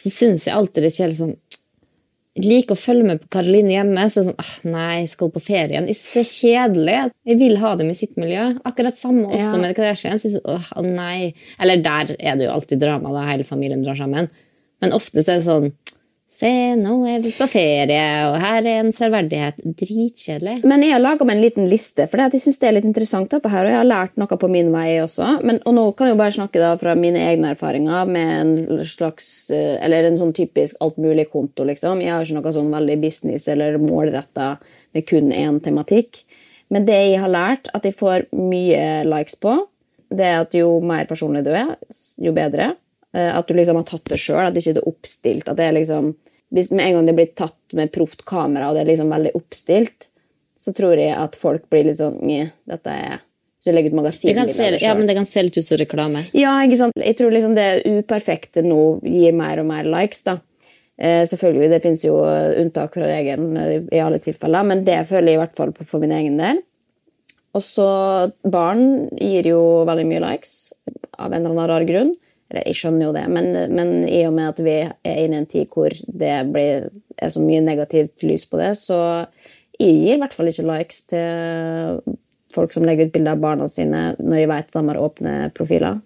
[0.01, 1.37] så syns jeg alltid det er kjedelig sånn
[2.35, 4.05] jeg liker å følge med på Karoline hjemme.
[4.11, 5.85] så er det sånn, ah, Nei, jeg skal på ferien.
[5.87, 6.97] Jeg synes det er kjedelig.
[7.31, 8.47] Jeg vil ha dem i sitt miljø.
[8.67, 9.61] Akkurat samme også Ja.
[9.61, 10.19] med Kardashian.
[10.19, 11.33] Så jeg synes, åh, nei.
[11.57, 14.27] Eller der er det jo alltid drama, da hele familien drar sammen.
[14.81, 15.71] Men ofte så er det sånn
[16.35, 19.61] Se, nå er vi på ferie, og her er en serverdighet.
[19.63, 20.57] Dritkjedelig.
[20.67, 23.29] Men jeg har laga meg en liten liste, for jeg synes det er litt interessant.
[23.31, 25.39] dette her, og Jeg har lært noe på min vei også.
[25.47, 28.83] Men, og nå kan jeg jo bare snakke da fra mine egne erfaringer med en
[28.83, 31.63] slags, eh, eller en sånn typisk altmulig-konto.
[31.63, 32.01] liksom.
[32.03, 34.57] Jeg har ikke noe sånn veldig business eller målretta
[34.93, 36.25] med kun én tematikk.
[36.69, 39.69] Men det jeg har lært at jeg får mye likes på,
[40.11, 41.77] det er at jo mer personlig du er,
[42.19, 42.75] jo bedre.
[43.15, 45.47] Eh, At du liksom har tatt det sjøl, at det ikke er oppstilt.
[45.47, 46.15] at det er liksom,
[46.53, 49.31] Hvis med en gang det blir tatt med proft kamera, og det er liksom veldig
[49.35, 50.09] oppstilt,
[50.57, 52.19] så tror jeg at folk blir litt sånn
[52.67, 53.21] dette er
[53.65, 55.77] du legger ut Det magasin kan se, ja, men det kan se litt ut som
[55.77, 56.21] reklame.
[56.37, 56.93] ja, ikke sant?
[57.01, 60.21] Jeg tror liksom det uperfekte nå gir mer og mer likes.
[60.23, 60.37] da.
[60.97, 62.13] Eh, selvfølgelig, Det fins jo
[62.61, 65.85] unntak fra regelen eh, i alle tilfeller, men det føler jeg i hvert fall på,
[65.87, 66.61] for min egen del.
[67.55, 70.71] Og så Barn gir jo veldig mye likes
[71.17, 72.15] av en eller annen rar grunn.
[72.51, 75.43] Eller, jeg skjønner jo det, men, men i og med at vi er inne i
[75.43, 78.99] en tid hvor det blir, er så mye negativt lys på det, så
[79.79, 82.03] jeg gir i hvert fall ikke likes til
[82.55, 85.33] folk som legger ut bilder av barna sine når jeg vet at de har åpne
[85.57, 85.97] profiler.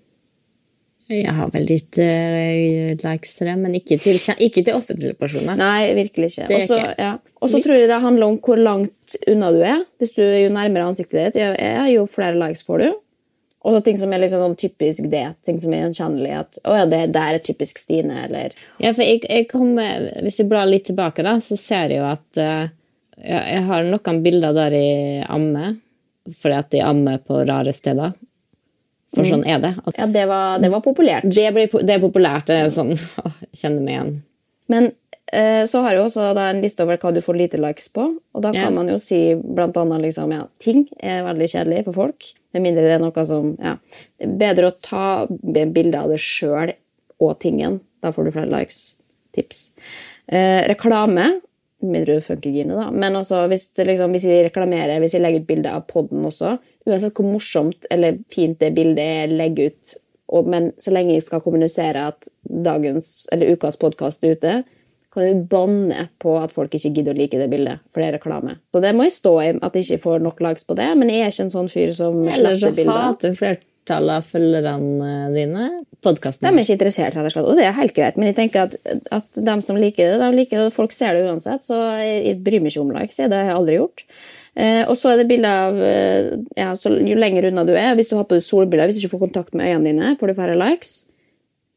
[1.10, 5.58] Jeg har vel litt uh, likes til det, men ikke til, ikke til offentlige personer.
[5.58, 6.48] Nei, virkelig ikke.
[6.54, 7.16] Og så ja.
[7.40, 9.82] Tror jeg det handler om hvor langt unna du er.
[9.98, 11.58] Hvis du er jo nærmere ansiktet ditt,
[11.96, 13.00] jo flere likes får du.
[13.68, 16.32] Og ting som er liksom sånn typisk det, ting som er gjenkjennelig.
[16.40, 20.40] At å ja, det der er typisk Stine, eller Ja, for jeg, jeg kommer, Hvis
[20.40, 22.70] jeg blar litt tilbake, da, så ser jeg jo at uh,
[23.20, 25.76] jeg, har noen bilder der jeg ammer,
[26.40, 28.16] fordi at de ammer på rare steder.
[29.16, 29.74] For sånn er det.
[29.90, 31.28] At Ja, det var, det var populært.
[31.28, 32.48] det, ble, det er populært.
[32.48, 34.12] Det er sånn, å, kjenner meg igjen.
[34.70, 34.92] Men
[35.34, 38.06] eh, så har jeg også en liste over hva du får lite likes på.
[38.16, 38.76] Og da kan Ja.
[38.80, 42.36] man jo si blant annet liksom, ja, ting er veldig kjedelig for folk.
[42.56, 43.76] Med mindre det er noe som ja,
[44.18, 46.74] Det er bedre å ta bilde av det sjøl
[47.20, 47.80] og tingen.
[48.02, 48.80] Da får du flere likes.
[49.36, 49.70] Tips.
[50.26, 51.30] Eh, reklame.
[51.80, 52.90] Mindre du funker Gine, da.
[52.92, 56.58] Men altså, hvis, liksom, hvis jeg reklamerer, hvis jeg legger ut bilde av podden også,
[56.90, 61.26] uansett hvor morsomt eller fint det bildet er, legg ut og, men så lenge jeg
[61.26, 64.54] skal kommunisere at dagens, eller ukas podkast er ute,
[65.14, 68.18] kan du banne på at folk ikke gidder å like det bildet, for det er
[68.20, 68.60] reklame.
[68.74, 71.10] Så det må jeg stå i, at jeg ikke får nok likes på det, men
[71.10, 75.70] jeg er ikke en sånn fyr som Eller så hater flertallet av følgerne dine
[76.46, 78.68] De er ikke interessert, rett og slett, og det er helt greit, men jeg tenker
[78.68, 78.78] at,
[79.18, 82.44] at de som liker det, de liker det, folk ser det uansett, så jeg, jeg
[82.46, 84.06] bryr meg ikke om likes, det har jeg aldri gjort.
[84.60, 87.94] Eh, og så er det bilder av eh, ja, så Jo lenger unna du er,
[87.96, 90.40] hvis du har på solbriller, hvis du ikke får kontakt med øynene dine, får du
[90.40, 91.04] færre likes.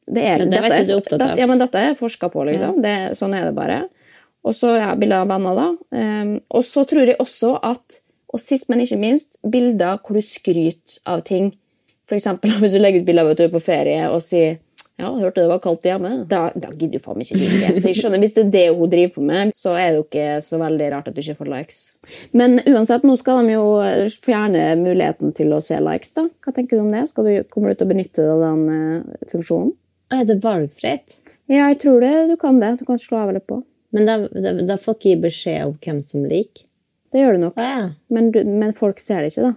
[0.06, 1.38] Det, er, det dette er- opptatt av.
[1.38, 2.80] Ja, men dette er forska på, liksom.
[2.82, 3.84] Det, sånn er det bare.
[4.42, 5.68] Og så ja, bilder av venner, da.
[5.94, 8.00] Um, og så tror jeg også at,
[8.32, 11.52] og sist, men ikke minst, bilder hvor du skryter av ting.
[12.08, 14.58] For eksempel hvis du legger ut bilder av at du er på ferie og sier
[15.00, 16.10] ja, hørte det var kaldt hjemme.
[16.30, 17.80] Da, da gidder du faen meg ikke like.
[17.80, 20.04] Så jeg skjønner, Hvis det er det hun driver på med, så er det jo
[20.04, 21.80] ikke så veldig rart at du ikke får likes.
[22.36, 23.64] Men uansett, nå skal de jo
[24.22, 26.12] fjerne muligheten til å se likes.
[26.18, 26.28] da.
[26.44, 27.06] Hva tenker du om det?
[27.10, 29.72] Skal du, kommer du til å benytte deg av den eh, funksjonen?
[30.12, 31.18] Er det valgfritt?
[31.51, 32.12] Ja, jeg tror det.
[32.31, 32.77] Du kan det.
[32.81, 33.62] Du kan slå av eller på.
[33.92, 36.64] Men da, da, da får ikke jeg beskjed om hvem som liker.
[37.12, 37.59] Det gjør du nok.
[37.61, 37.90] Ja.
[38.09, 39.55] Men, du, men folk ser det ikke, da.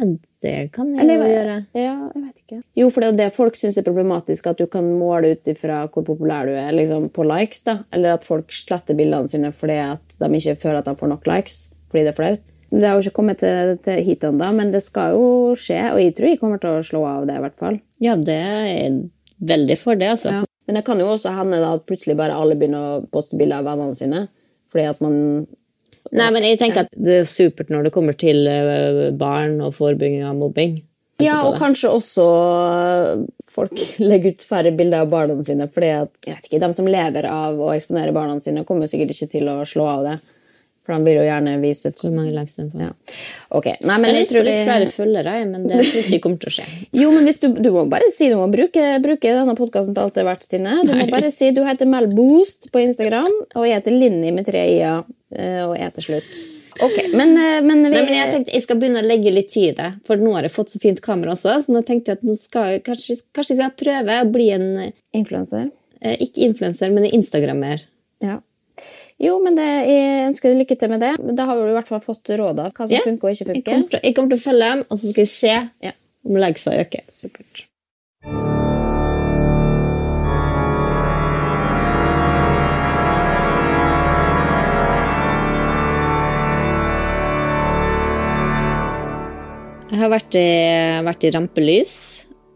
[0.00, 0.06] Ja,
[0.40, 1.56] Det kan jeg Eller, jo gjøre.
[1.76, 2.58] Ja, jeg vet ikke.
[2.76, 5.50] Jo, for det er jo det folk syns er problematisk, at du kan måle ut
[5.52, 7.64] ifra hvor populær du er liksom, på likes.
[7.64, 7.78] da.
[7.92, 11.28] Eller at folk sletter bildene sine fordi at de ikke føler at de får nok
[11.28, 11.62] likes.
[11.92, 12.48] Fordi det er flaut.
[12.70, 15.80] Det har jo ikke kommet til, til hit ennå, men det skal jo skje.
[15.90, 17.80] Og jeg tror jeg kommer til å slå av det, i hvert fall.
[18.04, 19.00] Ja, det er
[19.40, 20.40] veldig for det, altså.
[20.40, 20.42] Ja.
[20.68, 23.62] Men det kan jo også hende da, at plutselig bare alle begynner å poste bilder
[23.62, 24.26] av vennene sine.
[24.70, 25.16] Fordi at man
[26.16, 29.74] Nei, men jeg tenker at det er supert når det kommer til eh, barn og
[29.76, 30.78] forebygging av mobbing.
[31.20, 33.76] Ja, og kanskje også øh, folk
[34.10, 35.68] legger ut færre bilder av barna sine.
[35.70, 39.14] fordi at, jeg vet ikke, De som lever av å eksponere barna sine, kommer sikkert
[39.14, 40.16] ikke til å slå av det.
[40.90, 42.80] For han vil jo gjerne vise Hvor mange likes den får.
[42.82, 42.90] ja.
[43.54, 44.54] Ok, nei, men Jeg jeg tror vi...
[44.66, 46.64] flere følgere, men det tror ikke kommer til å skje.
[47.04, 50.16] Jo, men du, du må bare si du må bruke, bruke denne podkasten til alt
[50.18, 50.80] det er verdt, Stine.
[50.88, 54.50] Du må bare si du heter Mel Boost på Instagram, og jeg heter Linni med
[54.50, 55.04] tre i-er,
[55.38, 56.40] øh, og jeg til slutt.
[56.80, 59.50] Ok, men, øh, men vi Nei, men jeg tenkte jeg skal begynne å legge litt
[59.52, 62.14] tid i det, for nå har jeg fått så fint kamera også, så nå tenkte
[62.14, 64.68] jeg at nå skal kanskje, kanskje jeg skal prøve å bli en,
[65.16, 65.68] Influenser.
[66.00, 67.82] eh, ikke influenser, men en instagrammer.
[68.24, 68.38] Ja.
[69.20, 71.10] Jo, men det, jeg ønsker deg lykke til med det.
[71.36, 73.04] Da har du i hvert fall fått råd av hva som yeah.
[73.04, 75.26] funker og ikke Jeg kommer, til, jeg kommer til å følge dem, og så skal
[75.26, 75.92] jeg se Ja.
[76.24, 77.04] om leggsa øker.
[77.12, 77.66] Supert.
[89.90, 90.48] Jeg har vært i,
[91.04, 91.94] vært i rampelys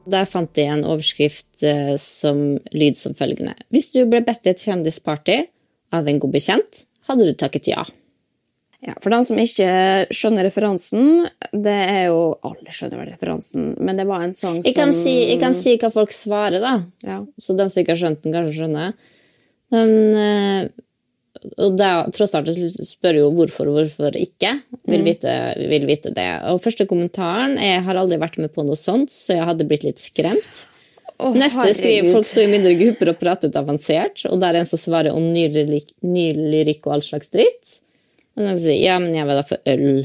[0.09, 3.53] Der fant jeg en overskrift eh, som lyd som følgende.
[3.68, 5.43] Hvis du ble bedt til et kjendisparty
[5.95, 7.84] av en god bekjent, hadde du takket ja.
[8.84, 9.66] Ja, For dem som ikke
[10.12, 11.24] skjønner referansen
[11.57, 14.92] Det er jo Alle skjønner vel referansen, men det var en sang som Jeg kan
[14.92, 16.74] si, jeg kan si hva folk svarer, da.
[17.01, 17.22] Ja.
[17.40, 18.92] Så dem som ikke har skjønt den, kanskje skjønner.
[19.72, 20.68] Den, eh,
[21.64, 24.53] og da, tross alt spør jo hvorfor og hvorfor ikke.
[24.84, 25.09] Vil Mm.
[25.09, 25.32] vite,
[25.72, 26.28] vil vite det.
[26.53, 29.84] Og første kommentaren Jeg har aldri vært med på noe sånt, så jeg hadde blitt
[29.88, 30.66] litt skremt.
[31.23, 34.71] Å, Neste skriver folk sto i mindre grupper og pratet avansert, og der er en
[34.71, 37.77] som svarer om ny lyrikk, ny lyrikk og all slags dritt.
[38.35, 40.03] Og den sier ja, men jeg vil da for øl.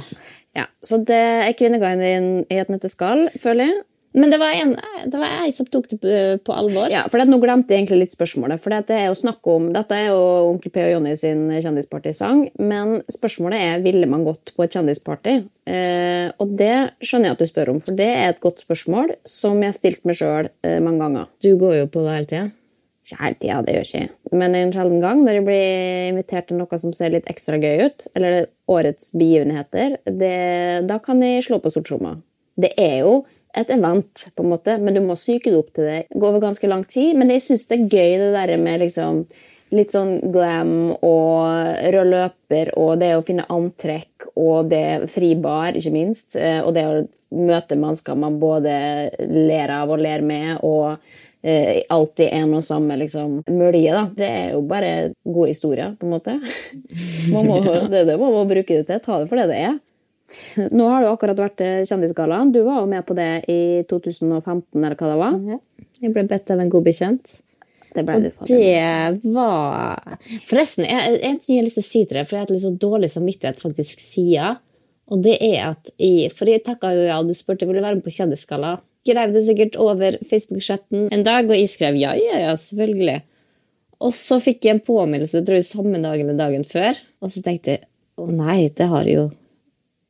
[0.58, 3.82] Ja, Så det er kvinneguiden i et nøtteskall, føler jeg.
[4.12, 4.72] Men det var, en,
[5.06, 6.90] det var jeg som tok det på, alvor.
[6.90, 8.62] Ja, for det, Nå glemte jeg egentlig litt spørsmålet.
[8.62, 12.48] for det er jo snakk om, Dette er jo Onkel P og Jonny sin kjendispartysang,
[12.58, 15.36] men spørsmålet er ville man gått på et kjendisparty.
[15.70, 19.14] Eh, og det skjønner jeg at du spør om, for det er et godt spørsmål
[19.30, 21.30] som jeg har stilt meg sjøl eh, mange ganger.
[21.46, 22.48] Du går jo på det hele tida.
[23.06, 24.38] Ikke hele tida, det gjør jeg ikke.
[24.42, 27.86] Men en sjelden gang når jeg blir invitert til noe som ser litt ekstra gøy
[27.86, 30.38] ut, eller årets begivenheter, det,
[30.90, 32.18] da kan jeg slå på stortromma.
[32.60, 33.22] Det er jo
[33.58, 36.00] et event, på en måte, men du må psyke det opp til det.
[36.10, 38.84] Det går over ganske lang tid, men jeg syns det er gøy det der med
[38.84, 39.24] liksom
[39.72, 45.94] litt sånn glam og rød løper og det å finne antrekk og det fribar, ikke
[45.94, 46.36] minst.
[46.36, 47.04] eh, Og det å
[47.38, 50.98] møte mennesker man både ler av og ler med, og
[51.44, 53.94] eh, alltid en og samme liksom, mølje.
[53.94, 54.08] da.
[54.18, 56.40] Det er jo bare gode historier, på en måte.
[57.34, 57.60] Man må,
[57.94, 59.00] det det må bruke det til.
[59.06, 59.78] Ta det for det det er.
[60.76, 62.54] Nå har det akkurat vært eh, Kjendisgallaen.
[62.56, 63.60] Du var jo med på det i
[63.90, 65.38] 2015, eller hva det var.
[66.00, 67.36] Jeg ble bedt av en god bekjent.
[67.96, 71.90] Det ble du Og det var Forresten, jeg, en ting jeg har lyst til å
[71.90, 74.60] si til deg, for jeg har litt så dårlig samvittighet faktisk siden.
[75.10, 77.98] Og det er at jeg, For jeg takka jo ja, du spurte vil du være
[77.98, 78.78] med på Kjendisgalla.
[79.08, 83.24] Skrev du sikkert over Facebook-chatten en dag, og jeg skrev ja, ja, ja, selvfølgelig.
[84.06, 87.42] Og så fikk jeg en påminnelse tror jeg, samme dag eller dagen før, og så
[87.44, 87.88] tenkte jeg
[88.20, 89.26] å nei, det har jeg jo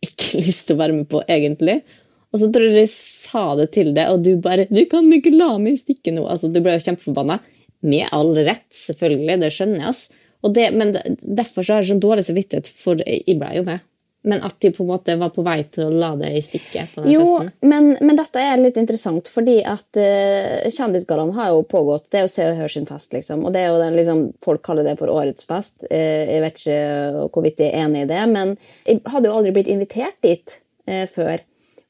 [0.06, 1.82] ikke lyst til å være med på, egentlig.
[2.30, 5.34] Og så tror jeg de sa det til deg, og du bare 'Du kan ikke
[5.34, 7.39] la meg stikke nå.' Altså, Du ble jo kjempeforbanna.
[7.82, 9.39] Med all rett, selvfølgelig.
[9.39, 9.88] Det skjønner jeg.
[9.88, 10.10] ass.
[10.43, 10.91] Det, men
[11.24, 13.80] derfor så har jeg sånn dårlig samvittighet, for jeg ble jo med.
[14.22, 16.91] Men at de på en måte var på vei til å la det i stikket
[16.91, 17.51] på den Jo, festen.
[17.72, 22.09] men, men dette er litt interessant, fordi at uh, Kjendisgallaen har jo pågått.
[22.11, 23.45] Det er jo Se og Hør sin fest, liksom.
[23.47, 25.78] Og det er jo den, liksom, folk kaller det for årets fest.
[25.88, 25.95] Uh,
[26.34, 29.72] jeg vet ikke hvorvidt jeg er enig i det, men jeg hadde jo aldri blitt
[29.72, 30.59] invitert dit
[30.91, 31.39] uh, før.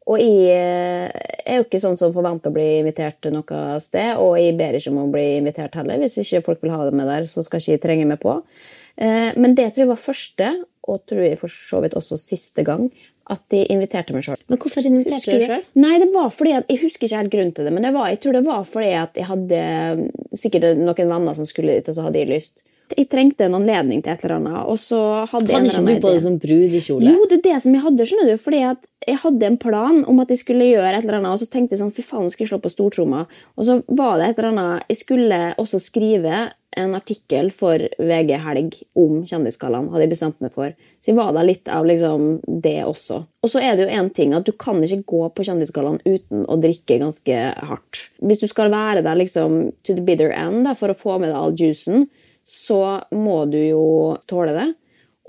[0.10, 4.38] Og jeg er jo ikke sånn som forventer å bli invitert til noe sted, og
[4.38, 6.02] jeg ber ikke om å bli invitert heller.
[6.02, 8.40] Hvis ikke folk vil ha det med der, så skal ikke jeg trenge meg på.
[8.98, 10.50] Men det tror jeg var første,
[10.90, 12.90] og tror jeg for så vidt også siste gang,
[13.30, 14.40] at de inviterte meg sjøl.
[14.50, 15.68] Men hvorfor inviterte du deg sjøl?
[15.78, 18.10] Nei, det var fordi at, Jeg husker ikke helt grunnen til det, men det var,
[18.10, 19.62] jeg tror det var fordi at jeg hadde
[20.34, 22.64] sikkert noen venner som skulle dit, og så hadde jeg lyst.
[22.98, 24.62] Jeg trengte en anledning til et eller annet.
[24.66, 27.06] og så hadde Hadde ikke du på deg som brudekjole?
[27.06, 28.40] Jo, det er det som jeg hadde, skjønner du.
[28.42, 31.42] Fordi at jeg hadde en plan om at jeg skulle gjøre et eller annet, og
[31.42, 33.28] så tenkte jeg sånn, fy faen, nå skal jeg slå på stortromma.
[33.62, 36.48] Og så var det et eller annet Jeg skulle også skrive
[36.78, 40.74] en artikkel for VG Helg om Kjendisgallaen, hadde jeg bestemt meg for.
[41.02, 42.28] Så jeg var da litt av liksom
[42.64, 43.22] det også.
[43.44, 46.46] Og så er det jo en ting at du kan ikke gå på Kjendisgallaen uten
[46.46, 47.40] å drikke ganske
[47.72, 48.04] hardt.
[48.22, 51.32] Hvis du skal være der liksom to the bitter end da, for å få med
[51.32, 52.10] deg all juicen,
[52.50, 53.84] så må du jo
[54.30, 54.70] tåle det.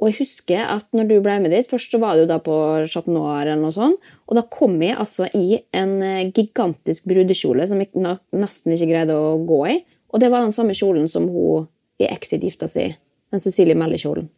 [0.00, 2.54] Og jeg husker at når du ble med dit, først så var jo da på
[2.88, 7.66] Chat Noir eller noe sånt, og da kom jeg altså i en eh, gigantisk brudekjole
[7.68, 9.76] som jeg nesten ikke greide å gå i.
[10.12, 11.68] Og det var den samme kjolen som hun
[12.00, 12.96] i Exit gifta seg i.
[13.30, 14.28] Den Cecilie Melle-kjolen.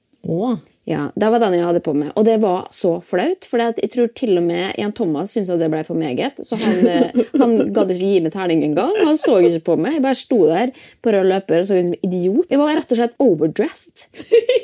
[0.84, 2.12] Ja, Det var den jeg hadde på meg.
[2.18, 5.62] Og det var så flaut, for jeg tror til og med Jan Thomas syntes at
[5.62, 6.38] det ble for meget.
[6.46, 8.94] Så han, eh, han gadd ikke gi meg terning engang.
[9.02, 9.98] Han så ikke på meg.
[9.98, 12.46] Jeg bare sto der på rød løper og så ut som en idiot.
[12.50, 14.06] Jeg var rett og slett overdressed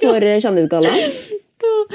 [0.03, 1.45] for Kjendisgallaen.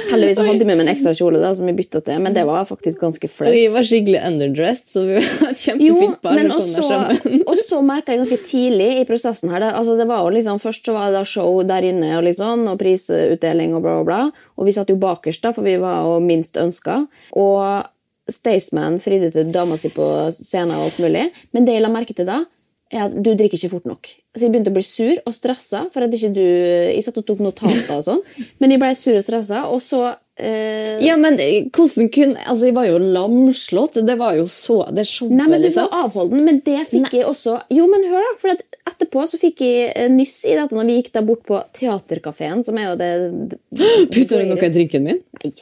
[0.09, 2.43] Heldigvis hadde jeg med meg en ekstra kjole da, som jeg bytta til, men det
[2.49, 3.53] var faktisk ganske flaut.
[3.53, 6.37] Vi var skikkelig underdressed, så vi var et kjempefint par.
[6.39, 9.95] men som der også, og så merka jeg ganske tidlig i prosessen her det, altså
[9.99, 12.77] det var jo liksom, Først så var det da show der inne og, liksom, og
[12.79, 14.47] prisutdeling og bla, bla, bla.
[14.57, 17.03] Og vi satt jo bakerst, da, for vi var jo minst ønska.
[17.39, 17.89] Og
[18.31, 21.25] Staysman fridde til dama si på scenen og alt mulig.
[21.55, 22.43] Men det jeg la merke til da,
[23.01, 24.09] at du drikker ikke fort nok.
[24.35, 25.87] Så Jeg begynte å bli sur og stressa.
[25.93, 26.41] for at ikke du,
[26.93, 28.21] Jeg satt og tok notater og sånn,
[28.59, 29.63] men jeg ble sur og stressa.
[29.69, 30.01] Og så
[30.37, 33.99] eh, Ja, men hvordan kunne Altså, jeg var jo lamslått.
[34.05, 35.89] Det var jo så Det showet, Nei, men du liksom.
[35.91, 38.55] var avholden, men det fikk jeg også Jo, men hør da, for
[38.93, 42.63] etterpå så fikk jeg eh, nyss i dette når vi gikk da bort på Teaterkafeen,
[42.65, 43.13] som er jo det
[44.13, 45.21] Putter du noe i drinken min?
[45.41, 45.53] Nei,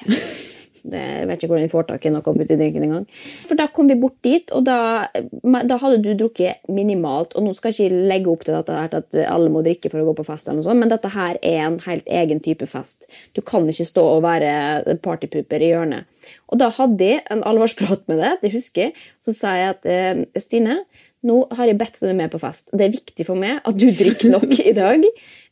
[0.81, 3.07] Det, jeg vet ikke hvordan vi får tak i noe oppi drinken engang.
[3.47, 7.35] For da kom vi bort dit, og da, da hadde du drukket minimalt.
[7.37, 10.07] Og nå skal jeg ikke legge opp til dette at alle må drikke for å
[10.09, 13.09] gå på fest, eller noe sånt, men dette her er en helt egen type fest.
[13.37, 16.09] Du kan ikke stå og være partypooper i hjørnet.
[16.51, 18.95] Og da hadde jeg en alvorsprat med det, det husker jeg.
[19.23, 20.81] Så sa jeg at eh, Stine,
[21.23, 22.71] nå har jeg bedt deg med på fest.
[22.73, 25.03] Det er viktig for meg at du drikker nok i dag.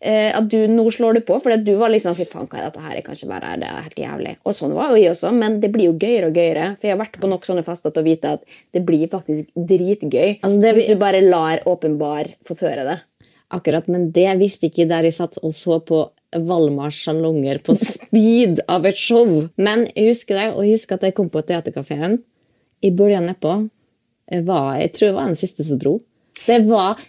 [0.02, 2.66] Eh, at du Nå slår du på, for du var liksom Fy faen, hva er
[2.70, 2.96] dette her?
[2.98, 4.34] Jeg kan ikke være her, det er helt jævlig.
[4.50, 6.68] Og sånn var jo jeg også, men det blir jo gøyere og gøyere.
[6.80, 9.50] For jeg har vært på nok sånne fester til å vite at det blir faktisk
[9.56, 10.40] dritgøy.
[10.42, 12.98] Altså, det- Hvis du bare lar åpenbar forføre det.
[13.52, 16.04] Akkurat, men det visste ikke der jeg satt og så på
[16.46, 19.50] Valmars salonger på speed av et show.
[19.58, 22.20] Men jeg husker det, og jeg husker at jeg kom på Theatercaféen.
[22.86, 23.70] I bølgen nedpå
[24.46, 25.96] var, jeg tror jeg var den siste som dro.
[26.46, 27.02] Det var,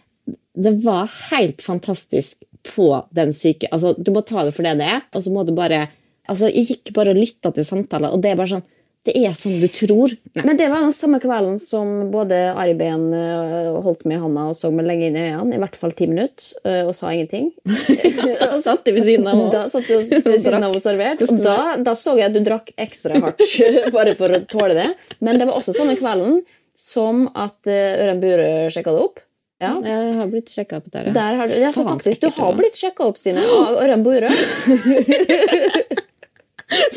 [0.55, 2.45] det var helt fantastisk
[2.75, 5.47] på den syke altså, Du må ta det for det det er, og så må
[5.49, 5.87] du bare
[6.27, 8.67] altså, Jeg gikk bare og lytta til samtaler, og det er bare sånn
[9.09, 10.13] Det er som du tror.
[10.37, 10.43] Nei.
[10.45, 14.43] Men det var den samme kvelden som både Ari Behn eh, holdt med i handa
[14.51, 17.15] og så meg lenge inn i øynene, i hvert fall ti minutter, eh, og sa
[17.15, 17.49] ingenting.
[18.41, 20.05] Da satt de ved siden av Da satt ved
[20.45, 23.41] siden av og servert, og da, da så jeg at du drakk ekstra hardt
[23.97, 24.91] bare for å tåle det.
[25.25, 26.43] Men det var også samme kvelden
[26.77, 29.21] som at uh, Ørjan Burøe sjekka det opp.
[29.61, 29.75] Ja.
[29.85, 32.79] Jeg har blitt sjekka opp der, Der har du, ja, så faktisk, du har blitt
[32.81, 34.33] sjekka opp, Stine, av Ørjan Burøe.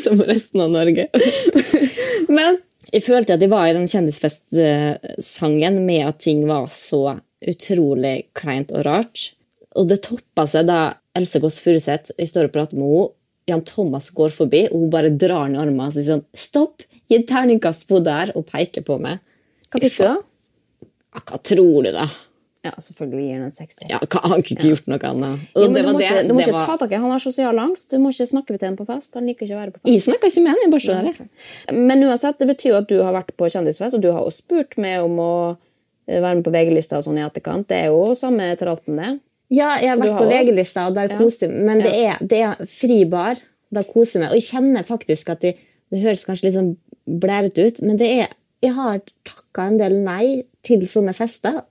[0.04, 1.08] som resten av Norge.
[2.36, 2.60] Men
[2.92, 8.72] jeg følte at jeg var i den kjendisfestsangen med at ting var så utrolig kleint
[8.72, 9.32] og rart.
[9.74, 10.80] Og det toppa seg da
[11.18, 13.12] Else Kåss Furuseth jeg står og prater med henne.
[13.44, 16.80] Jan Thomas går forbi, og hun bare drar ned armen og sier sånn Stopp!
[17.12, 19.18] Gi et terningkast på der, og peker på meg.
[19.74, 20.14] Hva fikk du, da?
[21.14, 22.06] Ja, hva tror du, da?
[22.64, 23.88] Ja, selvfølgelig gir han en 60.
[23.90, 25.40] Ja, han har ikke gjort noe annet.
[25.52, 26.06] Det du må, det.
[26.06, 26.68] ikke, du må ikke var...
[26.70, 27.90] ta tak i Han har sosial angst.
[27.92, 29.18] Du må ikke snakke til ham på fest.
[29.18, 29.90] Han liker ikke å være på fest.
[29.92, 31.74] Jeg snakker ikke med ham, jeg bare står det.
[31.90, 34.32] Men uansett, det betyr jo at du har vært på kjendisfest, og du har jo
[34.32, 37.68] spurt meg om å eh, være med på VG-lista og sånn i etterkant.
[37.68, 39.12] Det er jo samme tralten, det.
[39.52, 41.20] Ja, jeg har vært har på VG-lista, og der Ja.
[41.20, 43.44] koser jeg Men Men det, er, det er fri bar.
[43.74, 44.32] Da koser jeg meg.
[44.32, 45.52] Og jeg kjenner faktisk at de,
[45.92, 46.72] det høres kanskje litt sånn
[47.04, 48.32] blærete ut, men det er,
[48.64, 49.02] jeg har
[49.54, 51.62] takka en del nei til sånne fester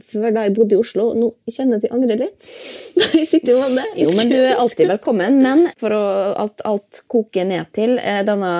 [0.00, 1.10] før da jeg bodde i Oslo.
[1.12, 2.46] Nå kjenner jeg at jeg angrer litt.
[3.18, 3.88] jeg sitter jo med det.
[4.00, 5.36] Jo, men du er alltid velkommen.
[5.44, 6.02] Men for å
[6.40, 8.52] alt, alt koke ned til eh, denne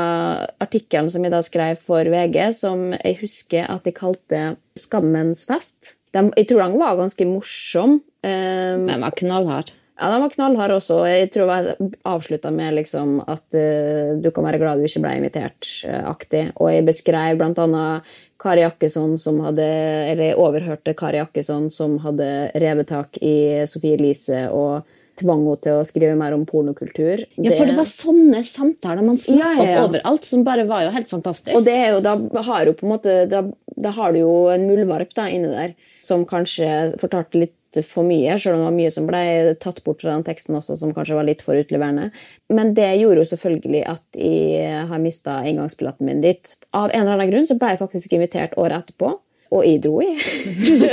[0.61, 4.43] artikkelen som jeg da skrev for VG, som jeg husker at de kalte
[4.77, 5.97] Skammens fest.
[6.13, 8.03] De, jeg tror den var ganske morsom.
[8.23, 9.73] Um, Men jeg var knallhard.
[10.01, 11.03] Ja, den var knallhard også.
[11.07, 15.13] Jeg tror jeg avslutta med liksom at uh, du kan være glad du ikke ble
[15.21, 16.45] invitert-aktig.
[16.57, 19.67] og jeg beskrev blant annet Kari Jakkesson som hadde
[20.11, 22.27] Eller jeg overhørte Kari Jakkesson som hadde
[22.59, 24.89] revet tak i Sofie Elise og
[25.21, 27.25] tvang henne til å skrive mer om pornokultur.
[27.37, 29.81] Ja, for det var sånne samtaler man snakka Ja, ja, ja.
[29.83, 31.55] om overalt, som bare var jo helt fantastisk.
[31.59, 32.17] Og det er jo, da
[32.49, 33.45] har jo på en måte da,
[33.77, 37.57] da har du jo en muldvarp inni der som kanskje fortalte litt
[37.87, 39.23] for mye, selv om det var mye som ble
[39.63, 42.11] tatt bort fra den teksten også, som kanskje var litt for utleverende.
[42.53, 46.55] Men det gjorde jo selvfølgelig at jeg har mista inngangsbilletten min dit.
[46.77, 49.17] Av en eller annen grunn så ble jeg faktisk invitert året etterpå.
[49.53, 50.17] Og jeg dro, jeg.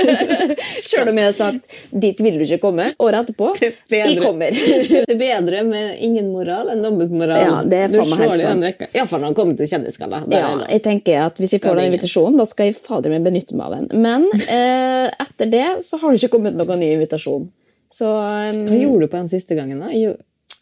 [0.89, 3.53] Selv om jeg har sagt 'dit vil du ikke komme' året etterpå.
[3.63, 3.75] Er.
[3.95, 4.51] Jeg kommer.
[5.09, 7.39] Det er bedre med ingen moral enn dobbeltmoral.
[7.39, 8.83] Ja, det er faen meg helt sant.
[8.91, 10.23] Iallfall når han kommer til kjendisgalla.
[10.33, 13.55] Ja, jeg tenker at Hvis jeg får den invitasjonen, da skal jeg fader meg benytte
[13.55, 14.03] meg av den.
[14.03, 17.47] Men eh, etter det så har det ikke kommet noen ny invitasjon.
[17.93, 19.79] Så um, Hva gjorde du på den siste gangen?
[19.81, 19.89] da?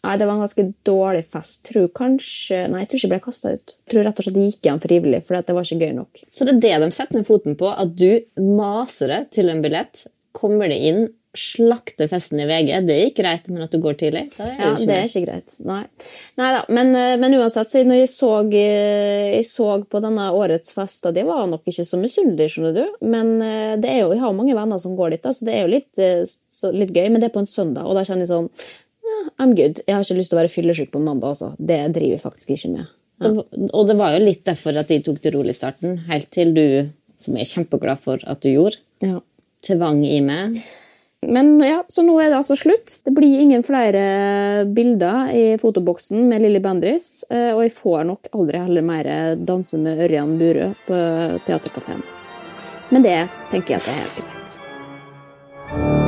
[0.04, 1.64] Nei, Det var en ganske dårlig fest.
[1.68, 3.76] Tror kanskje, nei, jeg tror ikke jeg ble kasta ut.
[3.90, 6.24] Tror rett og slett det gikk igjen frivillig, for det var ikke gøy nok.
[6.30, 8.10] Så det er det de setter ned foten på, at du
[8.58, 10.06] maser det til en billett,
[10.38, 12.70] kommer det inn, slakter festen i VG.
[12.86, 15.56] Det er ikke greit, men at du går tidlig, det Ja, det er ikke greit.
[15.66, 15.82] Nei,
[16.38, 16.62] da.
[16.72, 21.06] Men, eh, men uansett, så når jeg så, eh, jeg så på denne årets fest,
[21.06, 22.84] og det var nok ikke så misunnelige, skjønner du.
[23.02, 25.54] Men eh, det er jo, jeg har mange venner som går dit, da, så det
[25.54, 26.02] er jo litt,
[26.48, 27.08] så, litt gøy.
[27.10, 28.52] Men det er på en søndag, og da kjenner jeg sånn
[29.38, 29.80] I'm good.
[29.86, 31.52] Jeg har ikke lyst til å være fyllesyk på mandag, altså.
[31.58, 32.86] Det driver jeg faktisk ikke med.
[33.20, 36.30] Det- Og det var jo litt derfor at de tok det rolig i starten, helt
[36.30, 39.20] til du, som jeg er kjempeglad for at du gjorde, Ja.
[39.62, 40.62] tvang i meg.
[41.20, 43.02] Men ja, så nå er det altså slutt.
[43.04, 47.24] Det blir ingen flere bilder i fotoboksen med Lilly Bendriss.
[47.28, 52.02] eh, Og jeg får nok aldri heller mer danse med Ørjan Burøe på Theatercaféen.
[52.92, 54.16] Men det tenker jeg at det er helt
[55.74, 56.07] greit.